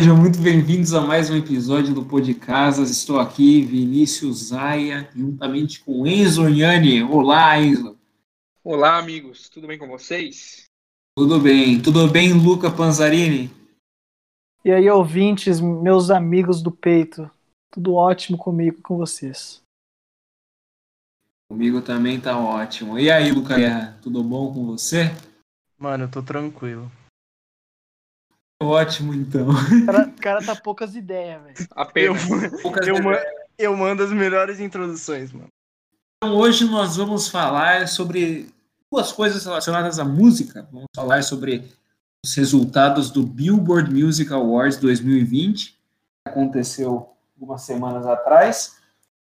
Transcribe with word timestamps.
Sejam 0.00 0.16
muito 0.16 0.38
bem-vindos 0.38 0.94
a 0.94 1.00
mais 1.00 1.28
um 1.28 1.36
episódio 1.36 1.92
do 1.92 2.04
Pô 2.04 2.20
de 2.20 2.32
Casas. 2.32 2.88
Estou 2.88 3.18
aqui, 3.18 3.62
Vinícius 3.62 4.50
Zaia, 4.50 5.10
juntamente 5.12 5.80
com 5.80 6.06
Enzo 6.06 6.44
Ornani. 6.44 7.02
Olá, 7.02 7.60
Enzo. 7.60 7.98
Olá, 8.62 8.96
amigos. 8.96 9.48
Tudo 9.48 9.66
bem 9.66 9.76
com 9.76 9.88
vocês? 9.88 10.66
Tudo 11.16 11.40
bem. 11.40 11.82
Tudo 11.82 12.06
bem, 12.06 12.32
Luca 12.32 12.70
Panzarini? 12.70 13.50
E 14.64 14.70
aí, 14.70 14.88
ouvintes, 14.88 15.60
meus 15.60 16.12
amigos 16.12 16.62
do 16.62 16.70
peito. 16.70 17.28
Tudo 17.68 17.94
ótimo 17.94 18.38
comigo 18.38 18.80
com 18.80 18.96
vocês. 18.96 19.60
Comigo 21.50 21.82
também 21.82 22.20
tá 22.20 22.38
ótimo. 22.38 23.00
E 23.00 23.10
aí, 23.10 23.32
Luca 23.32 23.56
Guerra, 23.56 23.98
tudo 24.00 24.22
bom 24.22 24.54
com 24.54 24.64
você? 24.64 25.10
Mano, 25.76 26.04
eu 26.04 26.08
tô 26.08 26.22
tranquilo. 26.22 26.88
Ótimo, 28.60 29.14
então. 29.14 29.48
O 29.50 29.86
cara, 29.86 30.08
o 30.08 30.20
cara 30.20 30.44
tá 30.44 30.56
poucas 30.56 30.96
ideias, 30.96 31.42
velho. 31.42 31.54
Eu, 31.58 31.66
Apenas. 31.70 32.62
Poucas 32.62 32.86
eu, 32.86 32.96
ideias. 32.96 33.24
eu 33.56 33.76
mando 33.76 34.02
as 34.02 34.10
melhores 34.10 34.58
introduções, 34.58 35.32
mano. 35.32 35.48
Então, 36.16 36.36
hoje 36.36 36.64
nós 36.64 36.96
vamos 36.96 37.28
falar 37.28 37.86
sobre 37.86 38.52
duas 38.90 39.12
coisas 39.12 39.44
relacionadas 39.44 40.00
à 40.00 40.04
música. 40.04 40.68
Vamos 40.72 40.88
falar 40.94 41.22
sobre 41.22 41.64
os 42.24 42.34
resultados 42.34 43.10
do 43.10 43.22
Billboard 43.22 43.94
Music 43.94 44.32
Awards 44.32 44.78
2020, 44.78 45.70
que 45.70 45.76
aconteceu 46.26 47.10
algumas 47.36 47.62
semanas 47.62 48.04
atrás. 48.06 48.76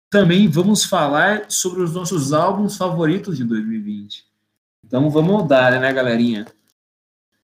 Também 0.09 0.47
vamos 0.47 0.83
falar 0.83 1.45
sobre 1.49 1.83
os 1.83 1.93
nossos 1.93 2.33
álbuns 2.33 2.77
favoritos 2.77 3.37
de 3.37 3.43
2020. 3.43 4.25
Então 4.83 5.09
vamos 5.11 5.47
dar, 5.47 5.79
né, 5.79 5.93
galerinha? 5.93 6.47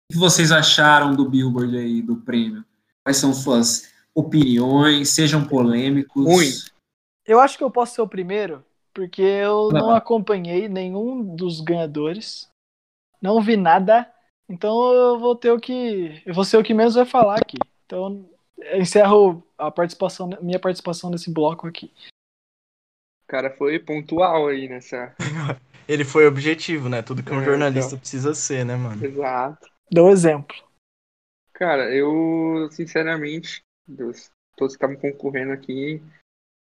O 0.10 0.14
que 0.14 0.20
vocês 0.20 0.52
acharam 0.52 1.16
do 1.16 1.28
Billboard 1.28 1.78
aí, 1.78 2.02
do 2.02 2.18
prêmio? 2.18 2.64
Quais 3.04 3.18
são 3.18 3.34
suas 3.34 3.92
opiniões? 4.14 5.10
Sejam 5.10 5.48
polêmicos. 5.48 6.26
Ruim. 6.26 6.52
Eu 7.26 7.40
acho 7.40 7.58
que 7.58 7.64
eu 7.64 7.72
posso 7.72 7.96
ser 7.96 8.02
o 8.02 8.08
primeiro, 8.08 8.64
porque 8.94 9.22
eu 9.22 9.72
não 9.72 9.88
lá. 9.88 9.98
acompanhei 9.98 10.70
nenhum 10.70 11.36
dos 11.36 11.60
ganhadores. 11.60 12.48
Não 13.22 13.42
vi 13.42 13.58
nada. 13.58 14.12
Então 14.48 14.94
eu 14.94 15.20
vou 15.20 15.36
ter 15.36 15.50
o 15.52 15.60
que. 15.60 16.22
Eu 16.26 16.34
vou 16.36 16.44
ser 16.46 16.58
o 16.58 16.64
que 16.64 16.74
menos 16.74 16.94
vai 16.94 17.06
falar 17.06 17.38
aqui. 17.38 17.58
Então 17.86 18.30
eu 18.60 18.80
encerro 18.80 19.44
a 19.58 19.72
participação, 19.72 20.30
minha 20.42 20.60
participação 20.60 21.10
nesse 21.10 21.32
bloco 21.32 21.68
aqui. 21.68 21.92
O 23.24 23.28
cara 23.28 23.50
foi 23.58 23.80
pontual 23.80 24.48
aí 24.50 24.70
nessa. 24.70 25.16
Ele 25.88 26.06
foi 26.06 26.28
objetivo, 26.28 26.90
né? 26.90 27.02
Tudo 27.02 27.24
que 27.24 27.32
um 27.34 27.42
É, 27.42 27.46
jornalista 27.46 27.90
então. 27.90 28.00
precisa 28.00 28.34
ser, 28.36 28.64
né, 28.66 28.76
mano? 28.76 29.04
Exato. 29.04 29.68
Dou 29.92 30.10
exemplo. 30.10 30.56
Cara, 31.54 31.94
eu, 31.94 32.70
sinceramente, 32.72 33.64
dos 33.88 34.30
todos 34.58 34.76
que 34.76 34.84
estavam 34.84 34.96
concorrendo 34.96 35.52
aqui, 35.52 36.02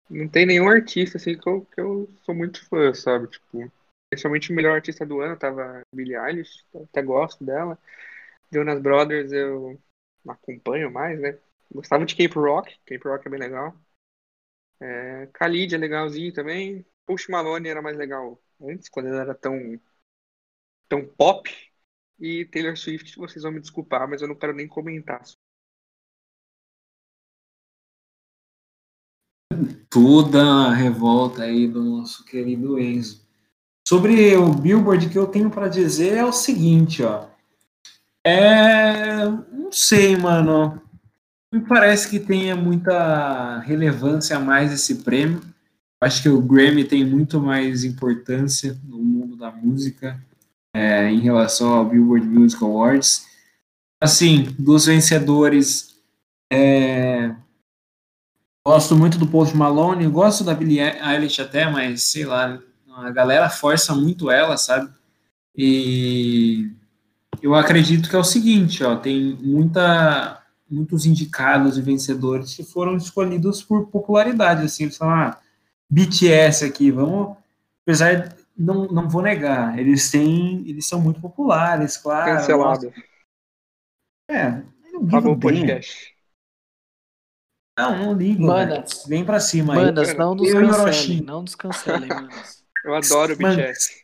não 0.09 0.27
tem 0.27 0.45
nenhum 0.45 0.69
artista 0.69 1.17
assim 1.17 1.37
que 1.37 1.47
eu, 1.47 1.65
que 1.65 1.81
eu 1.81 2.09
sou 2.23 2.35
muito 2.35 2.65
fã, 2.67 2.93
sabe? 2.93 3.27
Tipo, 3.27 3.71
principalmente 4.09 4.51
o 4.51 4.55
melhor 4.55 4.75
artista 4.75 5.05
do 5.05 5.21
ano 5.21 5.37
tava 5.37 5.81
Billie 5.93 6.15
Eilish, 6.15 6.65
até 6.75 7.01
gosto 7.01 7.43
dela. 7.43 7.77
Jonas 8.51 8.81
Brothers 8.81 9.31
eu 9.31 9.79
acompanho 10.27 10.91
mais, 10.91 11.19
né? 11.19 11.39
Gostava 11.71 12.05
de 12.05 12.15
Cape 12.15 12.35
Rock, 12.39 12.77
Cape 12.85 13.07
Rock 13.07 13.27
é 13.27 13.31
bem 13.31 13.39
legal. 13.39 13.75
É, 14.79 15.27
Khalid 15.33 15.73
é 15.75 15.77
legalzinho 15.77 16.33
também. 16.33 16.85
Post 17.05 17.31
Malone 17.31 17.69
era 17.69 17.81
mais 17.81 17.97
legal 17.97 18.39
antes, 18.61 18.89
quando 18.89 19.07
ele 19.07 19.17
era 19.17 19.33
tão, 19.33 19.79
tão 20.87 21.05
pop. 21.05 21.49
E 22.23 22.45
Taylor 22.45 22.77
Swift, 22.77 23.17
vocês 23.17 23.43
vão 23.43 23.51
me 23.51 23.59
desculpar, 23.59 24.09
mas 24.09 24.21
eu 24.21 24.29
não 24.29 24.35
quero 24.35 24.53
nem 24.53 24.65
comentar. 24.65 25.21
toda 29.89 30.41
a 30.41 30.73
revolta 30.73 31.43
aí 31.43 31.67
do 31.67 31.83
nosso 31.83 32.25
querido 32.25 32.79
Enzo. 32.79 33.21
Sobre 33.87 34.35
o 34.35 34.51
Billboard, 34.51 35.07
que 35.07 35.19
eu 35.19 35.27
tenho 35.27 35.51
para 35.51 35.67
dizer 35.67 36.17
é 36.17 36.25
o 36.25 36.31
seguinte, 36.31 37.03
ó. 37.03 37.27
É, 38.25 39.23
não 39.51 39.71
sei, 39.71 40.17
mano. 40.17 40.81
Me 41.53 41.61
parece 41.61 42.09
que 42.09 42.19
tenha 42.19 42.55
muita 42.55 43.59
relevância 43.59 44.35
a 44.35 44.39
mais 44.39 44.73
esse 44.73 45.03
prêmio. 45.03 45.41
Acho 46.01 46.23
que 46.23 46.29
o 46.29 46.41
Grammy 46.41 46.83
tem 46.83 47.05
muito 47.05 47.39
mais 47.39 47.83
importância 47.83 48.75
no 48.83 48.97
mundo 48.97 49.35
da 49.35 49.51
música 49.51 50.19
é, 50.73 51.09
em 51.09 51.19
relação 51.19 51.73
ao 51.73 51.85
Billboard 51.85 52.27
Music 52.27 52.63
Awards. 52.63 53.25
Assim, 54.01 54.43
dos 54.59 54.85
vencedores, 54.85 55.95
é, 56.51 57.35
Gosto 58.65 58.95
muito 58.95 59.17
do 59.17 59.27
Post 59.27 59.57
Malone, 59.57 60.07
gosto 60.07 60.41
da 60.41 60.53
Billie 60.53 60.79
Eilish 60.79 61.41
até, 61.41 61.69
mas 61.69 62.03
sei 62.03 62.23
lá, 62.23 62.57
a 62.95 63.11
galera 63.11 63.49
força 63.49 63.93
muito 63.93 64.31
ela, 64.31 64.55
sabe? 64.55 64.89
E 65.53 66.71
eu 67.41 67.53
acredito 67.55 68.09
que 68.09 68.15
é 68.15 68.19
o 68.19 68.23
seguinte, 68.23 68.81
ó, 68.81 68.95
tem 68.95 69.37
muita, 69.41 70.41
muitos 70.71 71.05
indicados 71.05 71.77
e 71.77 71.81
vencedores 71.81 72.55
que 72.55 72.63
foram 72.63 72.95
escolhidos 72.95 73.61
por 73.61 73.87
popularidade, 73.87 74.63
assim, 74.63 74.83
eles 74.83 74.95
falam, 74.95 75.13
ah, 75.13 75.37
BTS 75.89 76.63
aqui, 76.63 76.89
vamos, 76.89 77.35
apesar, 77.85 78.33
não, 78.55 78.87
não 78.87 79.09
vou 79.09 79.21
negar, 79.21 79.77
eles 79.77 80.09
têm, 80.11 80.67
eles 80.67 80.87
são 80.87 81.01
muito 81.01 81.19
populares, 81.19 81.97
claro. 81.97 82.37
Cancelado. 82.37 82.93
É, 84.29 84.47
eu 84.93 85.01
não 85.01 85.07
Acabou 85.07 85.33
o 85.33 85.35
bem. 85.35 85.59
podcast. 85.59 86.13
Não, 87.77 87.97
não 87.97 88.13
ligo, 88.13 88.45
Manas. 88.45 89.05
Vem 89.07 89.25
pra 89.25 89.39
cima 89.39 89.73
aí. 89.73 89.85
Manas, 89.85 90.15
não 90.15 90.35
nos 90.35 90.47
Eu 90.47 90.61
cancelem. 90.69 91.21
Não 91.21 91.41
nos 91.41 91.55
cancelem, 91.55 92.07
manas. 92.09 92.63
Eu 92.85 92.93
adoro 92.95 93.35
o 93.35 93.41
Mano. 93.41 93.55
BTS. 93.55 94.03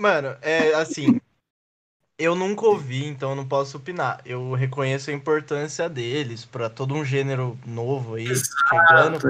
Mano, 0.00 0.36
é 0.42 0.74
assim. 0.74 1.20
Eu 2.18 2.34
nunca 2.34 2.66
ouvi, 2.66 3.04
então 3.06 3.30
eu 3.30 3.36
não 3.36 3.46
posso 3.46 3.76
opinar. 3.76 4.20
Eu 4.24 4.52
reconheço 4.52 5.10
a 5.10 5.12
importância 5.12 5.88
deles 5.88 6.44
pra 6.44 6.68
todo 6.68 6.94
um 6.94 7.04
gênero 7.04 7.56
novo 7.64 8.16
aí 8.16 8.26
chegando 8.26 9.20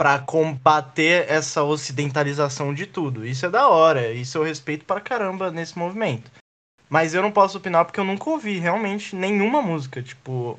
pra 0.00 0.18
combater 0.18 1.28
essa 1.30 1.62
ocidentalização 1.62 2.72
de 2.72 2.86
tudo. 2.86 3.26
Isso 3.26 3.44
é 3.44 3.50
da 3.50 3.68
hora, 3.68 4.10
isso 4.10 4.38
eu 4.38 4.42
respeito 4.42 4.86
pra 4.86 4.98
caramba 4.98 5.50
nesse 5.50 5.78
movimento. 5.78 6.30
Mas 6.88 7.12
eu 7.12 7.20
não 7.20 7.30
posso 7.30 7.58
opinar 7.58 7.84
porque 7.84 8.00
eu 8.00 8.04
nunca 8.04 8.30
ouvi 8.30 8.58
realmente 8.58 9.14
nenhuma 9.14 9.60
música, 9.60 10.02
tipo, 10.02 10.58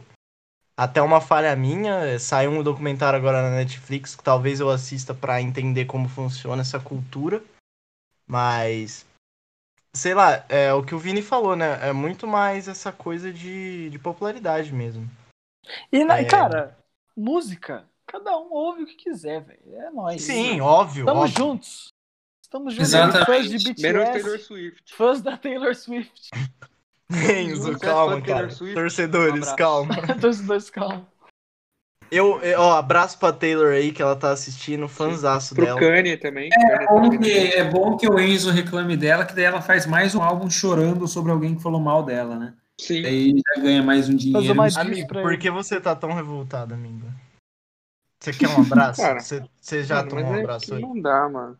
até 0.78 1.02
uma 1.02 1.20
falha 1.20 1.56
minha, 1.56 2.20
saiu 2.20 2.52
um 2.52 2.62
documentário 2.62 3.18
agora 3.18 3.42
na 3.42 3.56
Netflix 3.56 4.16
que 4.16 4.24
talvez 4.24 4.60
eu 4.60 4.70
assista 4.70 5.12
pra 5.12 5.42
entender 5.42 5.86
como 5.86 6.08
funciona 6.08 6.62
essa 6.62 6.80
cultura. 6.80 7.42
Mas 8.28 9.08
sei 9.96 10.14
lá, 10.14 10.46
é 10.50 10.72
o 10.72 10.84
que 10.84 10.94
o 10.94 11.00
Vini 11.00 11.24
falou, 11.24 11.56
né? 11.56 11.80
É 11.82 11.92
muito 11.92 12.28
mais 12.28 12.68
essa 12.68 12.92
coisa 12.92 13.34
de, 13.34 13.90
de 13.90 13.98
popularidade 13.98 14.72
mesmo. 14.72 15.10
E, 15.92 16.06
na- 16.06 16.20
É. 16.20 16.26
cara, 16.26 16.78
música, 17.18 17.90
cada 18.12 18.38
um 18.38 18.52
ouve 18.52 18.84
o 18.84 18.86
que 18.86 18.96
quiser, 18.96 19.42
velho. 19.42 19.60
É 19.76 19.90
nóis. 19.92 20.22
Sim, 20.22 20.60
óbvio. 20.62 21.02
Estamos 21.02 21.24
óbvio. 21.24 21.38
juntos. 21.38 21.88
Estamos 22.44 22.74
juntos. 22.74 22.90
Exatamente. 22.94 23.26
Fãs 23.26 23.44
de 23.46 23.82
Menos 23.82 24.04
BTS, 24.04 24.12
Taylor 24.24 24.40
Swift. 24.40 24.94
fãs 24.96 25.22
da 25.22 25.38
Taylor 25.38 25.76
Swift. 25.76 26.30
Enzo, 27.10 27.74
é 27.74 27.80
calma, 27.80 28.22
cara. 28.22 28.50
Swift. 28.50 28.72
Um 28.72 28.82
Torcedores, 28.82 29.34
abraço. 29.34 29.56
calma. 29.56 29.96
Torcedores, 30.20 30.70
calma. 30.70 31.08
Eu, 32.10 32.42
eu- 32.42 32.60
ó, 32.60 32.74
abraço 32.78 33.18
pra 33.18 33.32
Taylor 33.32 33.72
aí, 33.72 33.94
que 33.94 34.02
ela 34.02 34.18
tá 34.18 34.32
assistindo, 34.32 34.86
fanzaço 34.90 35.56
Pro 35.56 35.64
dela. 35.64 35.80
Kanye 35.80 36.18
também. 36.18 36.50
Kanye 36.50 36.88
bom 36.88 37.02
também. 37.04 37.20
que, 37.20 37.32
é 37.56 37.64
bom 37.70 37.96
que 37.98 38.08
o 38.10 38.20
Enzo 38.20 38.52
reclame 38.52 38.98
dela, 38.98 39.26
que 39.26 39.34
daí 39.34 39.46
ela 39.46 39.62
faz 39.62 39.86
mais 39.86 40.14
um 40.14 40.22
álbum 40.22 40.50
chorando 40.50 41.08
sobre 41.08 41.32
alguém 41.32 41.56
que 41.56 41.64
falou 41.64 41.80
mal 41.80 42.04
dela, 42.04 42.36
né? 42.38 42.54
Sim. 42.82 43.02
Daí 43.02 43.30
já 43.56 43.62
ganha 43.62 43.82
mais 43.82 44.10
um 44.10 44.16
dinheiro. 44.18 44.54
mais- 44.56 44.76
Amigo, 44.76 45.08
por 45.08 45.38
que 45.38 45.50
você 45.50 45.80
tá 45.80 45.96
tão 45.96 46.12
revoltado, 46.14 46.74
amigo? 46.74 47.08
Você 48.22 48.34
quer 48.34 48.48
um 48.48 48.58
abraço? 48.62 49.14
Cara, 49.14 49.20
Você, 49.20 49.46
você 49.60 49.84
já 49.84 50.02
Mano, 50.02 50.04
tomou 50.04 50.32
um 50.32 50.34
é 50.34 50.38
abraço 50.38 50.74
aí? 50.76 50.90
Não 50.90 51.02
dá, 51.02 51.30
mano. 51.30 51.60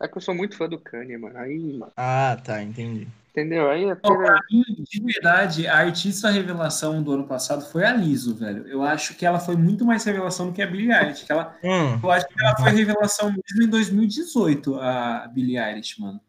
É 0.00 0.06
que 0.06 0.16
eu 0.18 0.20
sou 0.22 0.36
muito 0.36 0.56
fã 0.56 0.68
do 0.68 0.78
Kanye, 0.80 1.16
mano. 1.18 1.36
Aí, 1.36 1.72
mano. 1.76 1.92
Ah, 1.96 2.36
tá, 2.44 2.62
entendi. 2.62 3.08
Entendeu? 3.30 3.68
Aí 3.70 3.84
é 3.84 3.94
Não, 4.02 4.16
mim, 4.50 4.62
de 4.90 5.00
verdade, 5.02 5.66
a 5.66 5.78
artista 5.78 6.30
revelação 6.30 7.02
do 7.02 7.12
ano 7.12 7.26
passado 7.26 7.64
foi 7.70 7.84
a 7.84 7.92
Liso, 7.92 8.34
velho. 8.36 8.66
Eu 8.68 8.82
acho 8.82 9.14
que 9.16 9.24
ela 9.26 9.40
foi 9.40 9.56
muito 9.56 9.84
mais 9.84 10.04
revelação 10.04 10.46
do 10.48 10.52
que 10.52 10.62
a 10.62 10.66
Billie 10.66 10.92
Eilish. 10.92 11.24
Que 11.24 11.32
ela, 11.32 11.56
Hum, 11.62 12.00
eu 12.02 12.10
acho 12.10 12.26
que 12.28 12.34
ela 12.40 12.56
foi 12.58 12.72
revelação 12.72 13.28
mesmo 13.30 13.62
em 13.62 13.68
2018, 13.70 14.78
a 14.80 15.26
Billie 15.28 15.58
Eilish, 15.58 16.00
mano. 16.00 16.20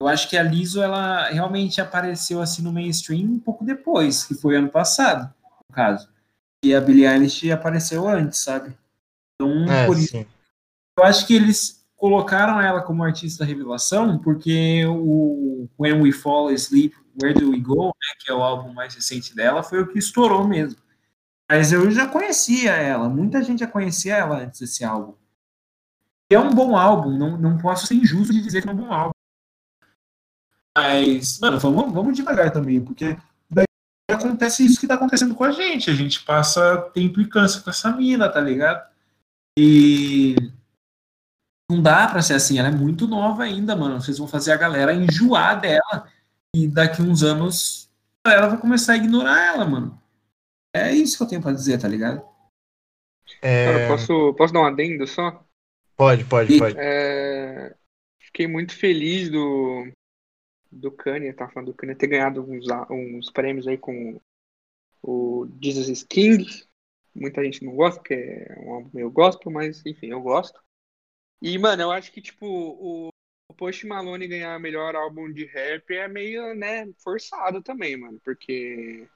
Eu 0.00 0.08
acho 0.08 0.28
que 0.28 0.36
a 0.36 0.42
Liso, 0.42 0.82
ela 0.82 1.28
realmente 1.30 1.80
apareceu 1.80 2.40
assim 2.42 2.62
no 2.62 2.72
mainstream 2.72 3.26
um 3.30 3.40
pouco 3.40 3.64
depois, 3.64 4.24
que 4.24 4.34
foi 4.34 4.56
ano 4.56 4.68
passado, 4.68 5.32
no 5.68 5.74
caso. 5.74 6.08
E 6.64 6.74
a 6.74 6.80
Billie 6.80 7.06
Eilish 7.06 7.52
apareceu 7.52 8.08
antes, 8.08 8.38
sabe? 8.40 8.74
Então, 9.34 9.70
é, 9.70 9.86
por 9.86 9.98
isso 9.98 10.12
sim. 10.12 10.26
eu 10.98 11.04
acho 11.04 11.26
que 11.26 11.34
eles 11.34 11.86
colocaram 11.94 12.58
ela 12.58 12.80
como 12.80 13.04
artista 13.04 13.44
revelação 13.44 14.18
porque 14.18 14.84
o 14.86 15.68
When 15.78 16.00
We 16.00 16.12
Fall 16.12 16.48
Asleep, 16.48 16.94
Where 17.20 17.38
Do 17.38 17.50
We 17.50 17.58
Go, 17.58 17.88
né, 17.88 18.14
que 18.18 18.30
é 18.30 18.34
o 18.34 18.42
álbum 18.42 18.72
mais 18.72 18.94
recente 18.94 19.36
dela, 19.36 19.62
foi 19.62 19.82
o 19.82 19.86
que 19.86 19.98
estourou 19.98 20.48
mesmo. 20.48 20.80
Mas 21.50 21.70
eu 21.70 21.90
já 21.90 22.08
conhecia 22.08 22.72
ela, 22.72 23.10
muita 23.10 23.42
gente 23.42 23.60
já 23.60 23.66
conhecia 23.66 24.16
ela 24.16 24.38
antes 24.38 24.60
desse 24.60 24.84
álbum. 24.84 25.14
É 26.30 26.38
um 26.38 26.50
bom 26.50 26.76
álbum, 26.76 27.10
não, 27.10 27.36
não 27.36 27.58
posso 27.58 27.86
ser 27.86 27.94
injusto 27.94 28.32
de 28.32 28.40
dizer 28.40 28.62
que 28.62 28.68
é 28.68 28.72
um 28.72 28.76
bom 28.76 28.90
álbum. 28.90 29.12
Mas, 30.76 31.38
mano, 31.38 31.58
vamos, 31.60 31.92
vamos 31.92 32.16
devagar 32.16 32.50
também, 32.50 32.80
porque 32.80 33.16
acontece 34.10 34.64
isso 34.64 34.80
que 34.80 34.86
tá 34.86 34.94
acontecendo 34.94 35.34
com 35.34 35.44
a 35.44 35.52
gente. 35.52 35.90
A 35.90 35.94
gente 35.94 36.22
passa 36.24 36.80
ter 36.92 37.02
implicância 37.02 37.60
com 37.60 37.70
essa 37.70 37.90
mina, 37.92 38.28
tá 38.28 38.40
ligado? 38.40 38.86
E 39.58 40.36
não 41.70 41.80
dá 41.80 42.08
pra 42.08 42.22
ser 42.22 42.34
assim, 42.34 42.58
ela 42.58 42.68
é 42.68 42.72
muito 42.72 43.06
nova 43.06 43.44
ainda, 43.44 43.74
mano. 43.74 44.00
Vocês 44.00 44.18
vão 44.18 44.28
fazer 44.28 44.52
a 44.52 44.56
galera 44.56 44.94
enjoar 44.94 45.60
dela 45.60 46.08
e 46.54 46.68
daqui 46.68 47.02
uns 47.02 47.22
anos 47.22 47.90
ela 48.26 48.48
vai 48.48 48.58
começar 48.58 48.94
a 48.94 48.96
ignorar 48.96 49.54
ela, 49.54 49.64
mano. 49.64 50.00
É 50.74 50.92
isso 50.92 51.16
que 51.16 51.22
eu 51.22 51.28
tenho 51.28 51.42
pra 51.42 51.52
dizer, 51.52 51.80
tá 51.80 51.88
ligado? 51.88 52.22
É... 53.40 53.72
Cara, 53.72 53.88
posso, 53.88 54.34
posso 54.34 54.52
dar 54.52 54.60
um 54.60 54.66
adendo 54.66 55.06
só? 55.06 55.44
Pode, 55.96 56.24
pode, 56.24 56.58
pode. 56.58 56.76
É... 56.78 57.74
Fiquei 58.20 58.48
muito 58.48 58.74
feliz 58.74 59.30
do, 59.30 59.86
do 60.74 60.90
Kanye, 60.90 61.32
tá 61.32 61.48
falando 61.48 61.72
do 61.72 61.74
Kanye 61.74 61.94
ter 61.94 62.06
ganhado 62.06 62.42
uns, 62.42 62.66
uns 62.90 63.30
prêmios 63.30 63.66
aí 63.66 63.78
com 63.78 64.20
o 65.02 65.46
Jesus 65.62 65.88
is 65.88 66.02
King. 66.02 66.44
Muita 67.14 67.44
gente 67.44 67.64
não 67.64 67.74
gosta, 67.76 68.00
porque 68.00 68.14
é 68.14 68.58
um 68.60 68.72
álbum 68.72 68.90
meio 68.92 69.10
gospel, 69.10 69.52
mas 69.52 69.84
enfim, 69.86 70.08
eu 70.08 70.20
gosto. 70.20 70.60
E, 71.40 71.56
mano, 71.58 71.82
eu 71.82 71.90
acho 71.90 72.10
que, 72.10 72.20
tipo, 72.20 72.46
o, 72.46 73.10
Post 73.56 73.86
Malone 73.86 74.26
ganhar 74.26 74.58
melhor 74.58 74.96
álbum 74.96 75.32
de 75.32 75.44
rap 75.44 75.94
é 75.94 76.08
meio, 76.08 76.54
né, 76.54 76.90
forçado 77.02 77.62
também, 77.62 77.96
mano, 77.96 78.20
porque 78.24 79.08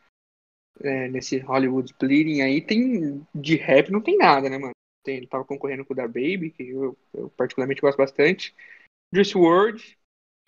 é, 0.80 1.08
nesse 1.08 1.38
Hollywood 1.38 1.92
Bleeding 1.98 2.40
aí 2.40 2.60
tem 2.60 3.26
de 3.34 3.56
rap 3.56 3.90
não 3.90 4.00
tem 4.00 4.16
nada, 4.16 4.48
né, 4.48 4.58
mano? 4.58 4.72
Tem, 5.02 5.16
ele 5.16 5.26
tava 5.26 5.44
concorrendo 5.44 5.84
com 5.84 5.92
o 5.92 5.96
da 5.96 6.06
Baby, 6.06 6.50
que 6.50 6.68
eu, 6.68 6.96
eu 7.14 7.30
particularmente 7.30 7.80
gosto 7.80 7.98
bastante. 7.98 8.54
Juice 9.12 9.36
WRLD, 9.36 9.96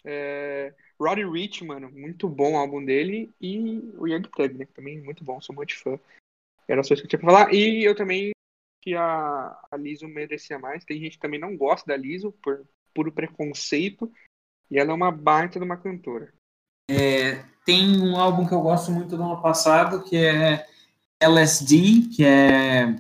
é, 0.05 0.75
Roddy 1.01 1.25
Rich, 1.25 1.65
mano, 1.65 1.91
muito 1.91 2.29
bom 2.29 2.53
o 2.53 2.57
álbum 2.59 2.85
dele. 2.85 3.31
E 3.41 3.91
o 3.97 4.07
Young 4.07 4.23
Thug, 4.23 4.59
né? 4.59 4.67
Também 4.75 5.01
muito 5.01 5.25
bom, 5.25 5.41
sou 5.41 5.55
muito 5.55 5.77
fã. 5.79 5.99
Era 6.69 6.83
só 6.83 6.95
isso 6.95 7.03
que 7.03 7.07
eu 7.07 7.11
tinha 7.11 7.21
pra 7.21 7.33
falar. 7.33 7.55
E 7.55 7.83
eu 7.83 7.95
também 7.95 8.33
que 8.83 8.95
a, 8.95 9.59
a 9.71 9.77
Liso 9.77 10.07
merecia 10.07 10.59
mais. 10.59 10.85
Tem 10.85 11.01
gente 11.01 11.13
que 11.13 11.21
também 11.21 11.41
não 11.41 11.57
gosta 11.57 11.87
da 11.87 11.97
Liso 11.97 12.33
por 12.43 12.67
puro 12.95 13.11
preconceito. 13.11 14.11
E 14.71 14.79
ela 14.79 14.91
é 14.91 14.95
uma 14.95 15.11
baita 15.11 15.59
de 15.59 15.65
uma 15.65 15.77
cantora. 15.77 16.33
É, 16.91 17.45
tem 17.65 18.01
um 18.01 18.17
álbum 18.17 18.47
que 18.47 18.53
eu 18.53 18.61
gosto 18.61 18.91
muito 18.93 19.17
do 19.17 19.23
ano 19.23 19.41
passado, 19.41 20.05
que 20.05 20.17
é 20.17 20.67
LSD, 21.21 22.09
que 22.15 22.25
é 22.25 22.97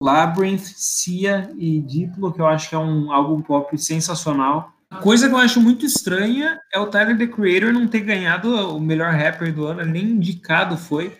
Labyrinth, 0.00 0.64
Cia 0.76 1.52
e 1.56 1.80
Diplo, 1.80 2.32
que 2.32 2.40
eu 2.40 2.46
acho 2.46 2.68
que 2.68 2.74
é 2.74 2.78
um 2.78 3.12
álbum 3.12 3.40
pop 3.42 3.76
sensacional. 3.78 4.72
Coisa 5.00 5.28
que 5.28 5.34
eu 5.34 5.38
acho 5.38 5.60
muito 5.60 5.86
estranha 5.86 6.60
é 6.72 6.78
o 6.78 6.88
Tyler, 6.88 7.16
The 7.16 7.26
Creator, 7.26 7.72
não 7.72 7.88
ter 7.88 8.00
ganhado 8.00 8.76
o 8.76 8.80
melhor 8.80 9.12
rapper 9.12 9.54
do 9.54 9.66
ano, 9.66 9.84
nem 9.84 10.04
indicado 10.04 10.76
foi. 10.76 11.18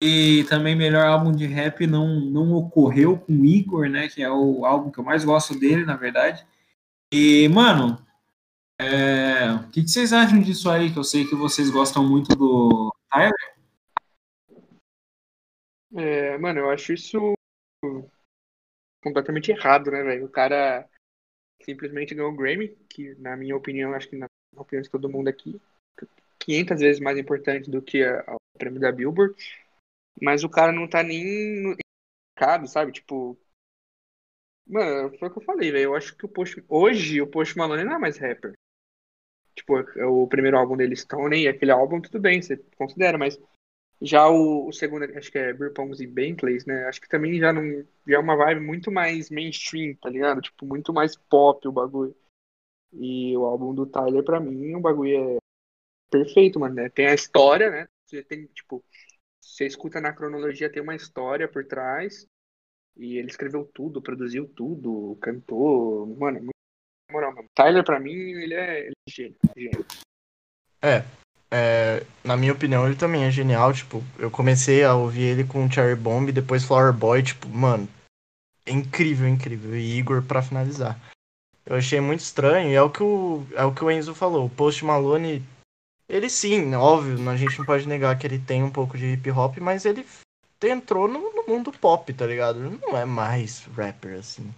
E 0.00 0.44
também 0.44 0.74
melhor 0.74 1.06
álbum 1.06 1.32
de 1.32 1.46
rap 1.46 1.86
não, 1.86 2.20
não 2.20 2.52
ocorreu 2.52 3.18
com 3.18 3.44
Igor, 3.44 3.88
né? 3.88 4.08
Que 4.08 4.22
é 4.22 4.30
o 4.30 4.66
álbum 4.66 4.90
que 4.90 4.98
eu 4.98 5.04
mais 5.04 5.24
gosto 5.24 5.58
dele, 5.58 5.84
na 5.84 5.96
verdade. 5.96 6.44
E, 7.12 7.48
mano, 7.48 7.98
é, 8.78 9.52
o 9.52 9.70
que, 9.70 9.82
que, 9.82 9.88
vocês 9.88 10.12
acham 10.12 10.40
disso 10.40 10.68
aí? 10.68 10.92
Que 10.92 10.98
eu 10.98 11.04
sei 11.04 11.24
que 11.24 11.34
vocês 11.34 11.70
gostam 11.70 12.06
muito 12.06 12.34
do 12.36 12.92
Tyler. 13.10 13.32
É, 15.96 16.36
mano, 16.38 16.58
eu 16.60 16.70
acho 16.70 16.92
isso 16.92 17.34
completamente 19.02 19.52
errado, 19.52 19.90
né, 19.90 20.02
velho? 20.02 20.26
O 20.26 20.30
cara 20.30 20.88
simplesmente 21.64 22.14
ganhou 22.14 22.30
o 22.30 22.36
Grammy, 22.36 22.68
que 22.88 23.14
na 23.16 23.36
minha 23.36 23.56
opinião, 23.56 23.94
acho 23.94 24.08
que 24.08 24.16
na 24.16 24.26
opinião 24.56 24.82
de 24.82 24.90
todo 24.90 25.08
mundo 25.08 25.28
aqui, 25.28 25.60
500 26.38 26.80
vezes 26.80 27.00
mais 27.00 27.18
importante 27.18 27.70
do 27.70 27.80
que 27.80 28.04
o 28.04 28.36
prêmio 28.58 28.80
da 28.80 28.92
Billboard. 28.92 29.34
Mas 30.20 30.44
o 30.44 30.48
cara 30.48 30.72
não 30.72 30.88
tá 30.88 31.02
nem 31.02 31.62
no 31.62 31.76
mercado, 32.36 32.68
sabe? 32.68 32.92
Tipo. 32.92 33.36
Mano, 34.66 35.16
foi 35.18 35.28
o 35.28 35.30
que 35.30 35.38
eu 35.38 35.44
falei, 35.44 35.70
velho. 35.70 35.84
Eu 35.84 35.94
acho 35.94 36.16
que 36.16 36.24
o 36.24 36.28
Post. 36.28 36.62
Hoje 36.68 37.20
o 37.20 37.26
Post 37.26 37.56
Malone 37.56 37.84
não 37.84 37.94
é 37.94 37.98
mais 37.98 38.18
rapper. 38.18 38.54
Tipo, 39.54 39.78
o 40.06 40.26
primeiro 40.26 40.58
álbum 40.58 40.76
dele, 40.76 40.96
Stone, 40.96 41.46
aquele 41.46 41.70
álbum, 41.70 42.00
tudo 42.00 42.18
bem, 42.18 42.42
você 42.42 42.56
considera, 42.76 43.16
mas 43.16 43.38
já 44.04 44.28
o, 44.28 44.68
o 44.68 44.72
segundo, 44.72 45.04
acho 45.16 45.32
que 45.32 45.38
é 45.38 45.52
Beer 45.52 45.72
Pongs 45.72 46.00
e 46.00 46.06
Bentleys, 46.06 46.66
né? 46.66 46.84
Acho 46.84 47.00
que 47.00 47.08
também 47.08 47.38
já 47.38 47.52
não. 47.52 47.62
Já 48.06 48.16
é 48.16 48.18
uma 48.18 48.36
vibe 48.36 48.60
muito 48.60 48.92
mais 48.92 49.30
mainstream, 49.30 49.94
tá 49.96 50.10
ligado? 50.10 50.42
Tipo, 50.42 50.66
muito 50.66 50.92
mais 50.92 51.16
pop 51.16 51.66
o 51.66 51.72
bagulho. 51.72 52.14
E 52.92 53.36
o 53.36 53.44
álbum 53.44 53.74
do 53.74 53.86
Tyler, 53.86 54.22
pra 54.22 54.38
mim, 54.38 54.74
o 54.74 54.80
bagulho 54.80 55.16
é 55.16 55.38
perfeito, 56.10 56.60
mano, 56.60 56.74
né? 56.74 56.88
Tem 56.90 57.06
a 57.06 57.14
história, 57.14 57.70
né? 57.70 57.88
Você 58.06 58.22
tem, 58.22 58.46
tipo, 58.48 58.84
você 59.40 59.66
escuta 59.66 60.00
na 60.00 60.12
cronologia, 60.12 60.70
tem 60.70 60.82
uma 60.82 60.94
história 60.94 61.48
por 61.48 61.64
trás. 61.66 62.26
E 62.96 63.16
ele 63.18 63.28
escreveu 63.28 63.64
tudo, 63.74 64.02
produziu 64.02 64.46
tudo, 64.46 65.16
cantou. 65.20 66.06
Mano, 66.06 66.38
muito 66.38 66.52
moral 67.10 67.34
mesmo. 67.34 67.48
Tyler, 67.54 67.84
pra 67.84 67.98
mim, 67.98 68.12
ele 68.12 68.54
é, 68.54 68.80
ele 68.86 68.94
é 69.08 69.10
gênio, 69.10 69.36
gênio. 69.56 69.86
É, 70.82 71.02
é, 71.56 72.04
na 72.24 72.36
minha 72.36 72.52
opinião, 72.52 72.84
ele 72.84 72.96
também 72.96 73.22
é 73.24 73.30
genial. 73.30 73.72
Tipo, 73.72 74.02
eu 74.18 74.28
comecei 74.28 74.82
a 74.82 74.94
ouvir 74.94 75.22
ele 75.22 75.44
com 75.44 75.70
Cherry 75.70 75.94
Bomb, 75.94 76.32
depois 76.32 76.64
Flower 76.64 76.92
Boy, 76.92 77.22
tipo, 77.22 77.48
mano, 77.48 77.88
é 78.66 78.72
incrível, 78.72 79.28
incrível. 79.28 79.76
E 79.76 79.96
Igor 79.96 80.20
para 80.22 80.42
finalizar. 80.42 80.98
Eu 81.64 81.76
achei 81.76 82.00
muito 82.00 82.20
estranho, 82.20 82.70
e 82.70 82.74
é 82.74 82.82
o 82.82 82.90
que 82.90 83.02
o, 83.02 83.46
é 83.54 83.64
o 83.64 83.72
que 83.72 83.84
o 83.84 83.90
Enzo 83.90 84.14
falou. 84.14 84.46
O 84.46 84.50
Post 84.50 84.84
Malone, 84.84 85.46
ele 86.08 86.28
sim, 86.28 86.74
óbvio, 86.74 87.30
a 87.30 87.36
gente 87.36 87.56
não 87.56 87.64
pode 87.64 87.86
negar 87.86 88.18
que 88.18 88.26
ele 88.26 88.38
tem 88.38 88.62
um 88.62 88.70
pouco 88.70 88.98
de 88.98 89.12
hip 89.12 89.30
hop, 89.30 89.58
mas 89.58 89.84
ele 89.84 90.04
entrou 90.62 91.06
no, 91.06 91.20
no 91.34 91.46
mundo 91.46 91.70
pop, 91.72 92.12
tá 92.12 92.26
ligado? 92.26 92.58
Ele 92.58 92.78
não 92.82 92.98
é 92.98 93.04
mais 93.04 93.66
rapper, 93.76 94.18
assim. 94.18 94.52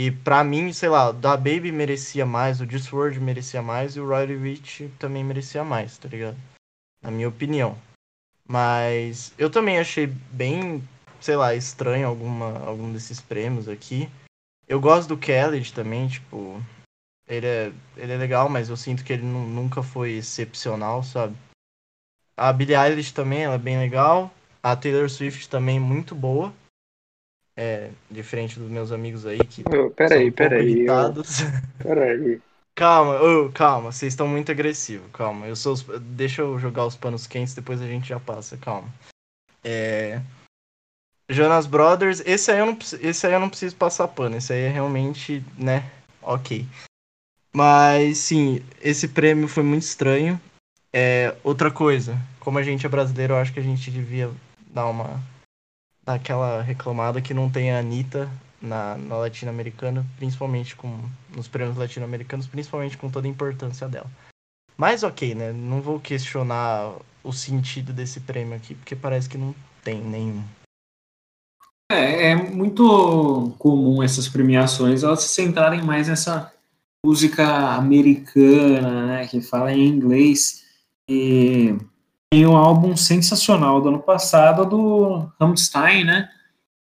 E 0.00 0.12
pra 0.12 0.44
mim, 0.44 0.72
sei 0.72 0.88
lá, 0.88 1.10
da 1.10 1.36
Baby 1.36 1.72
merecia 1.72 2.24
mais, 2.24 2.60
o 2.60 2.66
Discord 2.66 3.18
merecia 3.18 3.60
mais 3.60 3.96
e 3.96 4.00
o 4.00 4.08
Riley 4.08 4.36
Rich 4.36 4.92
também 4.96 5.24
merecia 5.24 5.64
mais, 5.64 5.98
tá 5.98 6.08
ligado? 6.08 6.36
Na 7.02 7.10
minha 7.10 7.28
opinião. 7.28 7.76
Mas 8.46 9.34
eu 9.36 9.50
também 9.50 9.80
achei 9.80 10.06
bem, 10.06 10.88
sei 11.20 11.34
lá, 11.34 11.52
estranho 11.52 12.06
alguma, 12.06 12.64
algum 12.64 12.92
desses 12.92 13.20
prêmios 13.20 13.68
aqui. 13.68 14.08
Eu 14.68 14.80
gosto 14.80 15.08
do 15.08 15.18
Kelly 15.18 15.68
também, 15.72 16.06
tipo, 16.06 16.62
ele 17.26 17.48
é, 17.48 17.72
ele 17.96 18.12
é 18.12 18.16
legal, 18.16 18.48
mas 18.48 18.68
eu 18.68 18.76
sinto 18.76 19.02
que 19.02 19.12
ele 19.12 19.24
nunca 19.24 19.82
foi 19.82 20.12
excepcional, 20.12 21.02
sabe? 21.02 21.34
A 22.36 22.52
Billie 22.52 22.76
Eilish 22.76 23.10
também, 23.12 23.42
ela 23.42 23.56
é 23.56 23.58
bem 23.58 23.80
legal. 23.80 24.32
A 24.62 24.76
Taylor 24.76 25.10
Swift 25.10 25.48
também 25.48 25.80
muito 25.80 26.14
boa. 26.14 26.54
É, 27.60 27.90
diferente 28.08 28.56
dos 28.56 28.70
meus 28.70 28.92
amigos 28.92 29.26
aí 29.26 29.40
que 29.40 29.64
oh, 29.66 29.90
peraí, 29.90 30.26
são 30.26 30.32
peraí. 30.32 30.86
Peraí. 31.82 32.40
calma, 32.72 33.20
oh, 33.20 33.50
calma, 33.50 33.90
vocês 33.90 34.12
estão 34.12 34.28
muito 34.28 34.52
agressivos, 34.52 35.10
calma. 35.12 35.44
Eu 35.44 35.56
sou 35.56 35.72
os... 35.72 35.82
Deixa 36.00 36.42
eu 36.42 36.56
jogar 36.56 36.86
os 36.86 36.94
panos 36.94 37.26
quentes, 37.26 37.54
depois 37.54 37.82
a 37.82 37.86
gente 37.88 38.10
já 38.10 38.20
passa, 38.20 38.56
calma. 38.58 38.88
É... 39.64 40.20
Jonas 41.28 41.66
Brothers, 41.66 42.22
esse 42.24 42.52
aí, 42.52 42.60
eu 42.60 42.66
não, 42.66 42.78
esse 43.00 43.26
aí 43.26 43.32
eu 43.32 43.40
não 43.40 43.50
preciso 43.50 43.74
passar 43.74 44.06
pano, 44.06 44.36
esse 44.36 44.52
aí 44.52 44.62
é 44.62 44.68
realmente, 44.68 45.44
né, 45.58 45.90
ok. 46.22 46.64
Mas, 47.52 48.18
sim, 48.18 48.62
esse 48.80 49.08
prêmio 49.08 49.48
foi 49.48 49.64
muito 49.64 49.82
estranho. 49.82 50.40
É, 50.92 51.34
outra 51.42 51.72
coisa, 51.72 52.16
como 52.38 52.56
a 52.56 52.62
gente 52.62 52.86
é 52.86 52.88
brasileiro, 52.88 53.34
eu 53.34 53.38
acho 53.38 53.52
que 53.52 53.58
a 53.58 53.64
gente 53.64 53.90
devia 53.90 54.30
dar 54.72 54.86
uma 54.86 55.20
aquela 56.14 56.62
reclamada 56.62 57.20
que 57.20 57.34
não 57.34 57.50
tem 57.50 57.70
a 57.70 57.78
Anitta 57.78 58.30
na, 58.60 58.96
na 58.96 59.16
latino-americana, 59.16 60.04
principalmente 60.16 60.74
com 60.74 60.98
nos 61.34 61.46
prêmios 61.46 61.76
latino-americanos, 61.76 62.46
principalmente 62.46 62.96
com 62.96 63.10
toda 63.10 63.26
a 63.26 63.30
importância 63.30 63.88
dela. 63.88 64.10
Mas 64.76 65.02
ok, 65.02 65.34
né? 65.34 65.52
Não 65.52 65.82
vou 65.82 66.00
questionar 66.00 66.94
o 67.22 67.32
sentido 67.32 67.92
desse 67.92 68.20
prêmio 68.20 68.56
aqui, 68.56 68.74
porque 68.74 68.96
parece 68.96 69.28
que 69.28 69.36
não 69.36 69.54
tem 69.84 70.00
nenhum. 70.00 70.42
É, 71.90 72.30
é 72.30 72.36
muito 72.36 73.54
comum 73.58 74.02
essas 74.02 74.28
premiações 74.28 75.02
elas 75.02 75.22
se 75.22 75.28
centrarem 75.28 75.82
mais 75.82 76.08
nessa 76.08 76.52
música 77.04 77.46
americana, 77.74 79.06
né, 79.06 79.26
que 79.26 79.40
fala 79.40 79.72
em 79.72 79.86
inglês. 79.86 80.64
E 81.08 81.76
tem 82.30 82.46
um 82.46 82.56
álbum 82.56 82.96
sensacional 82.96 83.80
do 83.80 83.88
ano 83.88 84.02
passado 84.02 84.64
do 84.66 85.30
Rammstein, 85.40 86.04
né? 86.04 86.28